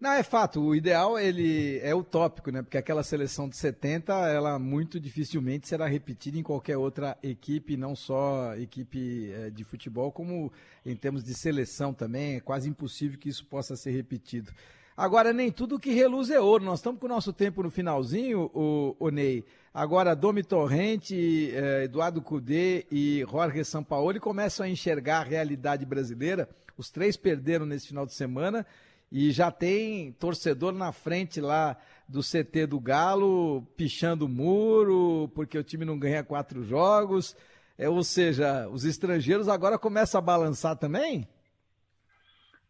Não, 0.00 0.10
é 0.10 0.22
fato. 0.24 0.60
O 0.60 0.74
ideal 0.74 1.16
ele 1.16 1.78
é 1.78 1.94
utópico, 1.94 2.50
né? 2.50 2.60
Porque 2.60 2.76
aquela 2.76 3.04
seleção 3.04 3.48
de 3.48 3.56
70, 3.56 4.12
ela 4.30 4.58
muito 4.58 4.98
dificilmente 4.98 5.68
será 5.68 5.86
repetida 5.86 6.36
em 6.36 6.42
qualquer 6.42 6.76
outra 6.76 7.16
equipe, 7.22 7.76
não 7.76 7.94
só 7.94 8.54
equipe 8.56 9.32
é, 9.32 9.50
de 9.50 9.62
futebol, 9.62 10.10
como 10.10 10.52
em 10.84 10.96
termos 10.96 11.22
de 11.22 11.34
seleção 11.34 11.94
também. 11.94 12.36
É 12.36 12.40
quase 12.40 12.68
impossível 12.68 13.16
que 13.16 13.28
isso 13.28 13.46
possa 13.46 13.76
ser 13.76 13.92
repetido. 13.92 14.52
Agora, 14.98 15.32
nem 15.32 15.52
tudo 15.52 15.78
que 15.78 15.92
reluz 15.92 16.28
é 16.28 16.40
ouro. 16.40 16.64
Nós 16.64 16.80
estamos 16.80 16.98
com 16.98 17.06
o 17.06 17.08
nosso 17.08 17.32
tempo 17.32 17.62
no 17.62 17.70
finalzinho, 17.70 18.50
o, 18.52 18.96
o 18.98 19.10
Ney. 19.10 19.44
Agora, 19.72 20.12
Domi 20.12 20.42
Torrente, 20.42 21.52
eh, 21.54 21.84
Eduardo 21.84 22.20
Cudê 22.20 22.84
e 22.90 23.24
Jorge 23.30 23.64
Sampaoli 23.64 24.18
começam 24.18 24.66
a 24.66 24.68
enxergar 24.68 25.20
a 25.20 25.22
realidade 25.22 25.86
brasileira. 25.86 26.48
Os 26.76 26.90
três 26.90 27.16
perderam 27.16 27.64
nesse 27.64 27.86
final 27.86 28.04
de 28.04 28.12
semana 28.12 28.66
e 29.12 29.30
já 29.30 29.52
tem 29.52 30.10
torcedor 30.18 30.72
na 30.72 30.90
frente 30.90 31.40
lá 31.40 31.76
do 32.08 32.20
CT 32.20 32.66
do 32.66 32.80
Galo, 32.80 33.62
pichando 33.76 34.26
o 34.26 34.28
muro, 34.28 35.30
porque 35.32 35.56
o 35.56 35.62
time 35.62 35.84
não 35.84 35.96
ganha 35.96 36.24
quatro 36.24 36.64
jogos. 36.64 37.36
É, 37.78 37.88
ou 37.88 38.02
seja, 38.02 38.68
os 38.68 38.84
estrangeiros 38.84 39.48
agora 39.48 39.78
começam 39.78 40.18
a 40.18 40.22
balançar 40.22 40.76
também? 40.76 41.24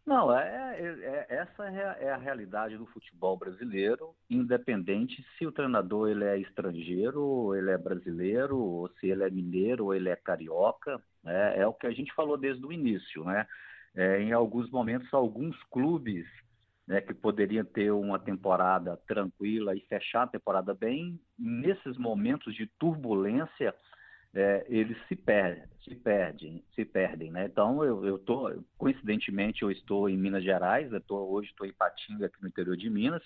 Não, 0.09 0.35
é, 0.35 0.75
é, 0.79 1.27
é, 1.29 1.35
essa 1.35 1.65
é 1.67 2.09
a 2.09 2.17
realidade 2.17 2.75
do 2.75 2.87
futebol 2.87 3.37
brasileiro, 3.37 4.15
independente 4.27 5.23
se 5.37 5.45
o 5.45 5.51
treinador 5.51 6.09
ele 6.09 6.23
é 6.23 6.35
estrangeiro, 6.39 7.53
ele 7.53 7.69
é 7.69 7.77
brasileiro, 7.77 8.57
ou 8.57 8.89
se 8.93 9.07
ele 9.07 9.23
é 9.23 9.29
mineiro, 9.29 9.85
ou 9.85 9.93
ele 9.93 10.09
é 10.09 10.15
carioca. 10.15 10.99
Né? 11.23 11.59
É 11.59 11.67
o 11.67 11.75
que 11.75 11.85
a 11.85 11.91
gente 11.91 12.11
falou 12.15 12.39
desde 12.39 12.65
o 12.65 12.73
início. 12.73 13.23
Né? 13.23 13.45
É, 13.93 14.19
em 14.19 14.31
alguns 14.31 14.67
momentos, 14.71 15.13
alguns 15.13 15.55
clubes 15.65 16.25
né, 16.87 17.01
que 17.01 17.13
poderiam 17.13 17.63
ter 17.63 17.91
uma 17.91 18.17
temporada 18.17 18.97
tranquila 19.07 19.75
e 19.75 19.81
fechar 19.81 20.23
a 20.23 20.27
temporada 20.27 20.73
bem, 20.73 21.19
nesses 21.37 21.99
momentos 21.99 22.55
de 22.55 22.65
turbulência, 22.79 23.75
é, 24.33 24.65
eles 24.69 24.97
se 25.07 25.15
perdem, 25.15 25.63
se 25.83 25.95
perdem, 25.95 26.63
se 26.75 26.85
perdem, 26.85 27.31
né? 27.31 27.45
Então 27.45 27.83
eu, 27.83 28.05
eu 28.05 28.19
tô, 28.19 28.51
coincidentemente 28.77 29.63
eu 29.63 29.71
estou 29.71 30.07
em 30.07 30.17
Minas 30.17 30.43
Gerais, 30.43 30.91
eu 30.91 31.01
tô, 31.01 31.17
hoje 31.17 31.49
estou 31.49 31.65
em 31.65 31.73
Patinga 31.73 32.27
aqui 32.27 32.41
no 32.41 32.47
interior 32.47 32.77
de 32.77 32.89
Minas, 32.89 33.23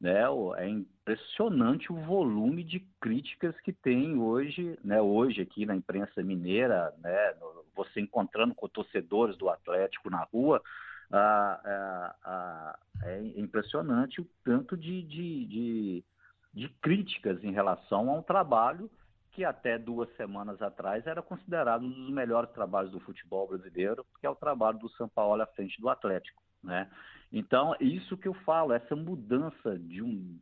né? 0.00 0.22
É 0.56 0.68
impressionante 0.68 1.92
o 1.92 1.96
volume 1.96 2.64
de 2.64 2.80
críticas 3.00 3.58
que 3.60 3.72
tem 3.72 4.18
hoje, 4.18 4.76
né? 4.82 5.00
Hoje 5.00 5.42
aqui 5.42 5.64
na 5.64 5.76
imprensa 5.76 6.22
mineira, 6.22 6.92
né? 6.98 7.34
Você 7.76 8.00
encontrando 8.00 8.54
com 8.54 8.68
torcedores 8.68 9.36
do 9.36 9.48
Atlético 9.48 10.10
na 10.10 10.24
rua, 10.24 10.60
ah, 11.12 11.60
ah, 11.64 12.16
ah, 12.24 12.78
é 13.04 13.20
impressionante 13.36 14.20
o 14.20 14.26
tanto 14.42 14.76
de, 14.76 15.02
de, 15.02 15.46
de, 15.46 16.04
de 16.52 16.68
críticas 16.80 17.44
em 17.44 17.52
relação 17.52 18.10
a 18.10 18.14
um 18.14 18.22
trabalho 18.22 18.90
que 19.32 19.44
até 19.44 19.78
duas 19.78 20.14
semanas 20.16 20.60
atrás 20.60 21.06
era 21.06 21.22
considerado 21.22 21.84
um 21.84 21.90
dos 21.90 22.10
melhores 22.10 22.50
trabalhos 22.50 22.92
do 22.92 23.00
futebol 23.00 23.48
brasileiro, 23.48 24.04
que 24.20 24.26
é 24.26 24.30
o 24.30 24.34
trabalho 24.34 24.78
do 24.78 24.88
São 24.90 25.08
Paulo 25.08 25.42
à 25.42 25.46
frente 25.46 25.80
do 25.80 25.88
Atlético, 25.88 26.42
né? 26.62 26.90
Então, 27.32 27.74
isso 27.80 28.16
que 28.16 28.28
eu 28.28 28.34
falo, 28.34 28.74
essa 28.74 28.94
mudança 28.94 29.78
de 29.78 30.02
um 30.02 30.38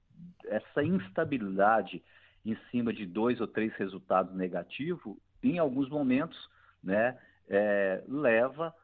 essa 0.47 0.83
instabilidade 0.83 2.03
em 2.45 2.57
cima 2.71 2.93
de 2.93 3.07
dois 3.07 3.41
ou 3.41 3.47
três 3.47 3.73
resultados 3.75 4.35
negativos, 4.35 5.17
em 5.43 5.59
alguns 5.59 5.89
momentos, 5.89 6.39
né, 6.83 7.19
é, 7.49 8.03
leva 8.09 8.75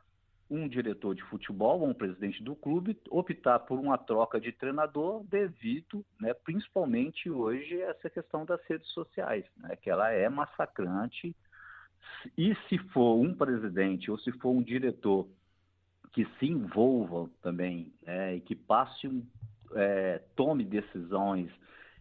um 0.48 0.68
diretor 0.68 1.14
de 1.14 1.22
futebol 1.24 1.80
ou 1.80 1.88
um 1.88 1.94
presidente 1.94 2.42
do 2.42 2.54
clube 2.54 2.96
optar 3.10 3.58
por 3.60 3.78
uma 3.78 3.98
troca 3.98 4.40
de 4.40 4.52
treinador 4.52 5.24
devido, 5.24 6.04
né, 6.20 6.32
principalmente 6.32 7.28
hoje, 7.30 7.80
essa 7.80 8.08
questão 8.08 8.44
das 8.44 8.60
redes 8.66 8.88
sociais, 8.90 9.44
né, 9.56 9.76
que 9.76 9.90
ela 9.90 10.10
é 10.10 10.28
massacrante. 10.28 11.34
E 12.38 12.54
se 12.68 12.78
for 12.92 13.16
um 13.16 13.34
presidente 13.34 14.10
ou 14.10 14.18
se 14.18 14.30
for 14.32 14.50
um 14.50 14.62
diretor 14.62 15.28
que 16.12 16.24
se 16.38 16.46
envolva 16.46 17.28
também 17.42 17.92
né, 18.02 18.36
e 18.36 18.40
que 18.40 18.54
passe 18.54 19.08
um, 19.08 19.26
é, 19.74 20.22
tome 20.34 20.64
decisões 20.64 21.50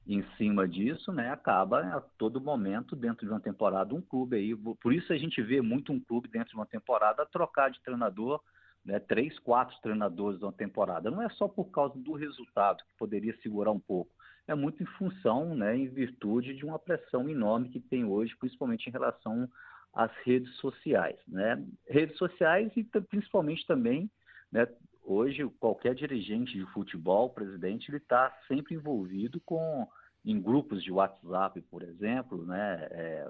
em 0.07 0.23
cima 0.37 0.67
disso, 0.67 1.11
né, 1.11 1.31
acaba 1.31 1.79
a 1.79 2.01
todo 2.01 2.39
momento 2.39 2.95
dentro 2.95 3.25
de 3.25 3.31
uma 3.31 3.39
temporada 3.39 3.95
um 3.95 4.01
clube 4.01 4.35
aí, 4.35 4.55
por 4.55 4.93
isso 4.93 5.11
a 5.11 5.17
gente 5.17 5.41
vê 5.41 5.61
muito 5.61 5.91
um 5.91 5.99
clube 5.99 6.29
dentro 6.29 6.49
de 6.49 6.55
uma 6.55 6.65
temporada 6.65 7.25
trocar 7.25 7.71
de 7.71 7.81
treinador, 7.81 8.39
né, 8.83 8.99
três, 8.99 9.37
quatro 9.39 9.75
treinadores 9.81 10.39
uma 10.41 10.53
temporada. 10.53 11.09
Não 11.09 11.23
é 11.23 11.29
só 11.29 11.47
por 11.47 11.71
causa 11.71 11.97
do 11.97 12.13
resultado 12.13 12.83
que 12.83 12.97
poderia 12.99 13.35
segurar 13.41 13.71
um 13.71 13.79
pouco, 13.79 14.11
é 14.47 14.53
muito 14.53 14.83
em 14.83 14.85
função, 14.85 15.55
né, 15.55 15.75
em 15.75 15.87
virtude 15.87 16.53
de 16.53 16.63
uma 16.63 16.77
pressão 16.77 17.27
enorme 17.27 17.69
que 17.69 17.79
tem 17.79 18.05
hoje, 18.05 18.35
principalmente 18.37 18.87
em 18.87 18.91
relação 18.91 19.49
às 19.91 20.11
redes 20.23 20.53
sociais, 20.57 21.17
né, 21.27 21.65
redes 21.89 22.15
sociais 22.17 22.71
e 22.75 22.83
principalmente 22.83 23.65
também, 23.65 24.07
né, 24.51 24.67
hoje 25.05 25.47
qualquer 25.59 25.93
dirigente 25.93 26.57
de 26.57 26.65
futebol, 26.67 27.29
presidente, 27.29 27.89
ele 27.89 27.97
está 27.97 28.35
sempre 28.47 28.75
envolvido 28.75 29.39
com 29.41 29.87
em 30.25 30.41
grupos 30.41 30.83
de 30.83 30.91
WhatsApp, 30.91 31.61
por 31.69 31.83
exemplo, 31.83 32.43
né? 32.45 32.87
É, 32.89 33.29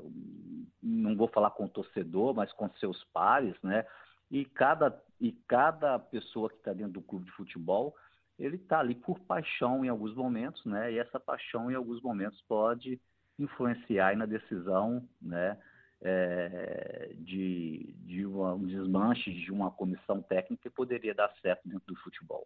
não 0.81 1.15
vou 1.15 1.27
falar 1.27 1.51
com 1.51 1.65
o 1.65 1.69
torcedor, 1.69 2.33
mas 2.33 2.53
com 2.53 2.69
seus 2.75 3.03
pares, 3.05 3.53
né? 3.61 3.85
E 4.31 4.45
cada, 4.45 4.97
e 5.19 5.33
cada 5.45 5.99
pessoa 5.99 6.49
que 6.49 6.55
está 6.55 6.71
dentro 6.71 6.93
do 6.93 7.01
clube 7.01 7.25
de 7.25 7.31
futebol, 7.33 7.93
ele 8.39 8.55
está 8.55 8.79
ali 8.79 8.95
por 8.95 9.19
paixão 9.19 9.83
em 9.83 9.89
alguns 9.89 10.15
momentos, 10.15 10.63
né? 10.65 10.93
E 10.93 10.97
essa 10.97 11.19
paixão 11.19 11.69
em 11.69 11.75
alguns 11.75 12.01
momentos 12.01 12.41
pode 12.47 12.99
influenciar 13.37 14.15
na 14.15 14.25
decisão, 14.25 15.05
né? 15.21 15.57
É, 16.03 17.11
de, 17.17 17.93
de 18.05 18.25
uma, 18.25 18.53
um 18.53 18.65
desmanche 18.65 19.31
de 19.31 19.51
uma 19.51 19.71
comissão 19.71 20.21
técnica 20.21 20.63
que 20.63 20.69
poderia 20.69 21.15
dar 21.15 21.31
certo 21.41 21.67
dentro 21.67 21.87
do 21.87 21.95
futebol. 21.95 22.45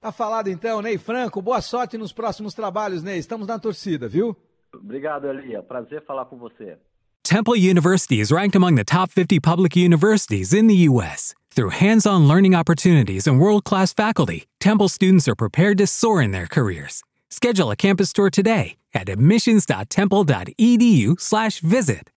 Tá 0.00 0.12
falado 0.12 0.48
então, 0.48 0.80
Ney 0.82 0.98
Franco. 0.98 1.42
Boa 1.42 1.60
sorte 1.60 1.98
nos 1.98 2.12
próximos 2.12 2.54
trabalhos, 2.54 3.02
Ney. 3.02 3.18
Estamos 3.18 3.46
na 3.46 3.58
torcida, 3.58 4.06
viu? 4.06 4.36
Obrigado, 4.72 5.28
Elia. 5.28 5.62
Prazer 5.62 6.04
falar 6.04 6.26
com 6.26 6.36
você. 6.36 6.78
Temple 7.24 7.56
University 7.56 8.20
is 8.20 8.30
ranked 8.30 8.56
among 8.56 8.76
the 8.76 8.84
top 8.84 9.10
50 9.10 9.40
public 9.40 9.76
universities 9.76 10.54
in 10.54 10.66
the 10.66 10.88
U.S. 10.88 11.34
Through 11.50 11.70
hands 11.70 12.06
on 12.06 12.28
learning 12.28 12.54
opportunities 12.54 13.26
and 13.26 13.40
world 13.40 13.64
class 13.64 13.92
faculty, 13.92 14.44
Temple 14.60 14.88
students 14.88 15.28
are 15.28 15.34
prepared 15.34 15.78
to 15.78 15.86
soar 15.86 16.22
in 16.22 16.30
their 16.30 16.46
careers. 16.46 17.02
Schedule 17.28 17.70
a 17.70 17.76
campus 17.76 18.12
tour 18.12 18.30
today 18.30 18.76
at 18.94 19.08
admissions.temple.edu/slash 19.08 21.60
visit. 21.60 22.02